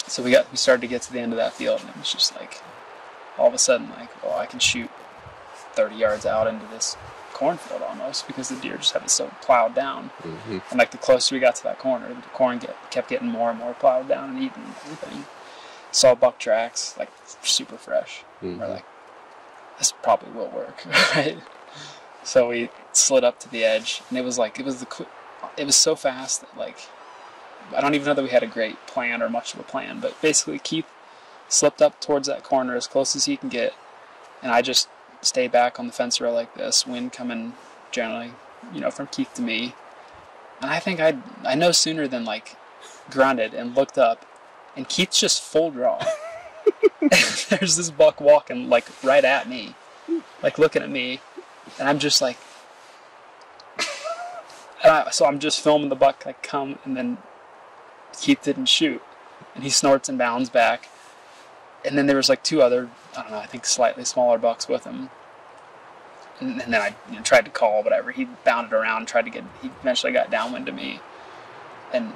[0.07, 1.97] So we got we started to get to the end of that field, and it
[1.97, 2.61] was just like
[3.39, 4.91] all of a sudden like oh I can shoot
[5.75, 6.97] 30 yards out into this
[7.43, 10.11] cornfield almost because the deer just have it so plowed down.
[10.23, 10.63] Mhm.
[10.71, 13.51] And like the closer we got to that corner, the corn get, kept getting more
[13.51, 15.27] and more plowed down and eaten and everything.
[15.91, 17.11] Saw buck tracks, like
[17.43, 18.23] super fresh.
[18.41, 18.69] We're Mhm.
[18.69, 18.85] like,
[19.79, 20.85] this probably will work,
[21.17, 21.39] right?
[22.23, 25.07] So we slid up to the edge, and it was like it was the
[25.57, 26.79] it was so fast that like
[27.77, 29.99] I don't even know that we had a great plan or much of a plan,
[30.01, 30.87] but basically Keith
[31.49, 33.75] slipped up towards that corner as close as he can get,
[34.43, 34.89] and I just
[35.23, 37.55] stayed back on the fence row like this, wind coming
[37.91, 38.33] generally,
[38.73, 39.75] you know, from Keith to me,
[40.61, 42.57] and I think I I no sooner than like
[43.11, 44.27] grunted and looked up,
[44.77, 46.03] and Keith's just full draw.
[47.49, 49.75] There's this buck walking like right at me,
[50.43, 51.21] like looking at me,
[51.79, 52.39] and I'm just like,
[54.85, 57.19] and I, so I'm just filming the buck like come, and then
[58.21, 59.03] Keith didn't shoot,
[59.55, 60.89] and he snorts and bounds back,
[61.85, 64.69] and then there was like two other I don't know I think slightly smaller bucks
[64.69, 65.11] with him,
[66.41, 69.31] and, and then I you know, tried to call whatever he bounded around tried to
[69.31, 71.01] get he eventually got downwind to me,
[71.93, 72.13] and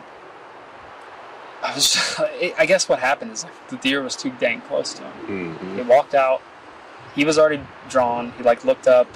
[1.63, 1.97] I was
[2.59, 5.57] I guess what happened is like the deer was too dang close to him.
[5.59, 5.77] Mhm.
[5.77, 6.43] He walked out.
[7.15, 8.33] He was already drawn.
[8.37, 9.07] He like looked up,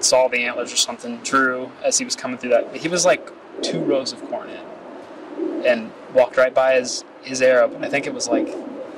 [0.00, 1.18] saw the antlers or something.
[1.18, 2.74] Drew as he was coming through that.
[2.76, 3.28] He was like
[3.62, 7.68] two rows of corn in, and walked right by his his arrow.
[7.68, 8.48] But I think it was like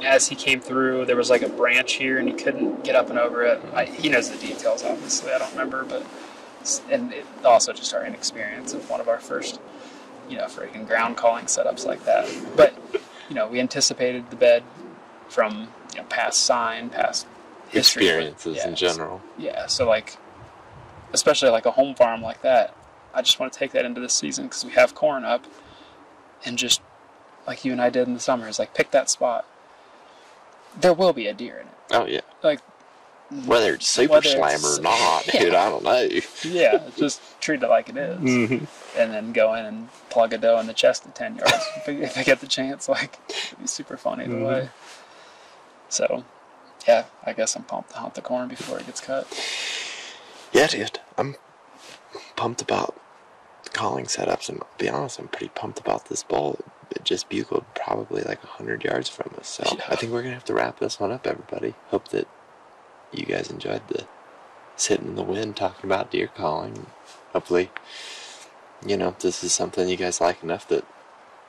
[0.02, 3.10] as he came through, there was like a branch here, and he couldn't get up
[3.10, 3.60] and over it.
[3.74, 5.32] I, he knows the details, obviously.
[5.32, 6.05] I don't remember, but
[6.90, 9.60] and it also just our inexperience of one of our first,
[10.28, 12.28] you know, freaking ground calling setups like that.
[12.56, 12.74] But
[13.28, 14.62] you know, we anticipated the bed
[15.28, 17.27] from you know past sign, past
[17.68, 18.06] history.
[18.06, 19.20] Experiences Yeah, in general.
[19.39, 20.16] Yeah, so like,
[21.12, 22.74] especially like a home farm like that,
[23.14, 25.44] I just want to take that into this season because we have corn up,
[26.44, 26.81] and just
[27.47, 29.47] like you and I did in the summer, is like pick that spot.
[30.81, 31.74] There will be a deer in it.
[31.93, 32.20] Oh yeah.
[32.43, 32.61] Like,
[33.44, 35.40] Whether it's super Whether slam or not, Yeah.
[35.40, 36.09] dude, I don't know.
[36.44, 38.19] Yeah, just treat it like it is.
[38.20, 38.98] Mm-hmm.
[39.01, 41.53] and then go in and plug a doe in the chest at 10 yards
[41.86, 42.89] if, I, get the chance.
[42.89, 44.47] Like, it'd be super fun either Mhm.
[44.47, 44.69] way.
[45.89, 46.24] So,
[46.86, 49.27] yeah, I guess I'm pumped to hunt the corn before it gets cut.
[50.53, 51.36] Yeah, dude, I'm
[52.36, 52.94] pumped about
[53.73, 56.59] calling setups, and to be honest, I'm pretty pumped about this bull.
[57.05, 59.85] Just bugled probably like hundred yards from us, so Yeah.
[59.89, 61.74] I think we're gonna have to wrap this one up, everybody.
[61.90, 62.27] Hope that
[63.12, 64.06] you guys enjoyed the
[64.77, 66.86] sitting in the wind talking about deer calling.
[67.32, 67.70] Hopefully,
[68.86, 70.85] you know this is something you guys like enough that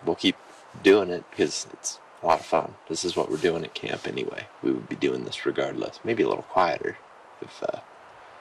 [0.06, 0.36] we'll keep
[0.84, 2.76] doing it because it's a lot of fun.
[2.90, 4.48] This is what we're doing at camp anyway.
[4.64, 6.00] We would be doing this regardless.
[6.04, 6.98] Maybe a little quieter
[7.42, 7.80] if uh,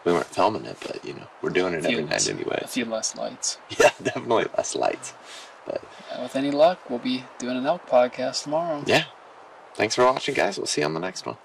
[0.04, 2.64] we weren't filming it, but you know we're doing it every night A anyway.
[2.68, 3.58] few less lights.
[3.78, 5.12] Yeah, definitely less lights.
[5.66, 5.82] But
[6.12, 8.82] And with any luck, we'll be doing an elk podcast tomorrow.
[8.86, 9.05] yeah,
[9.74, 10.56] thanks for watching, guys.
[10.59, 11.36] We'll see you on the next one.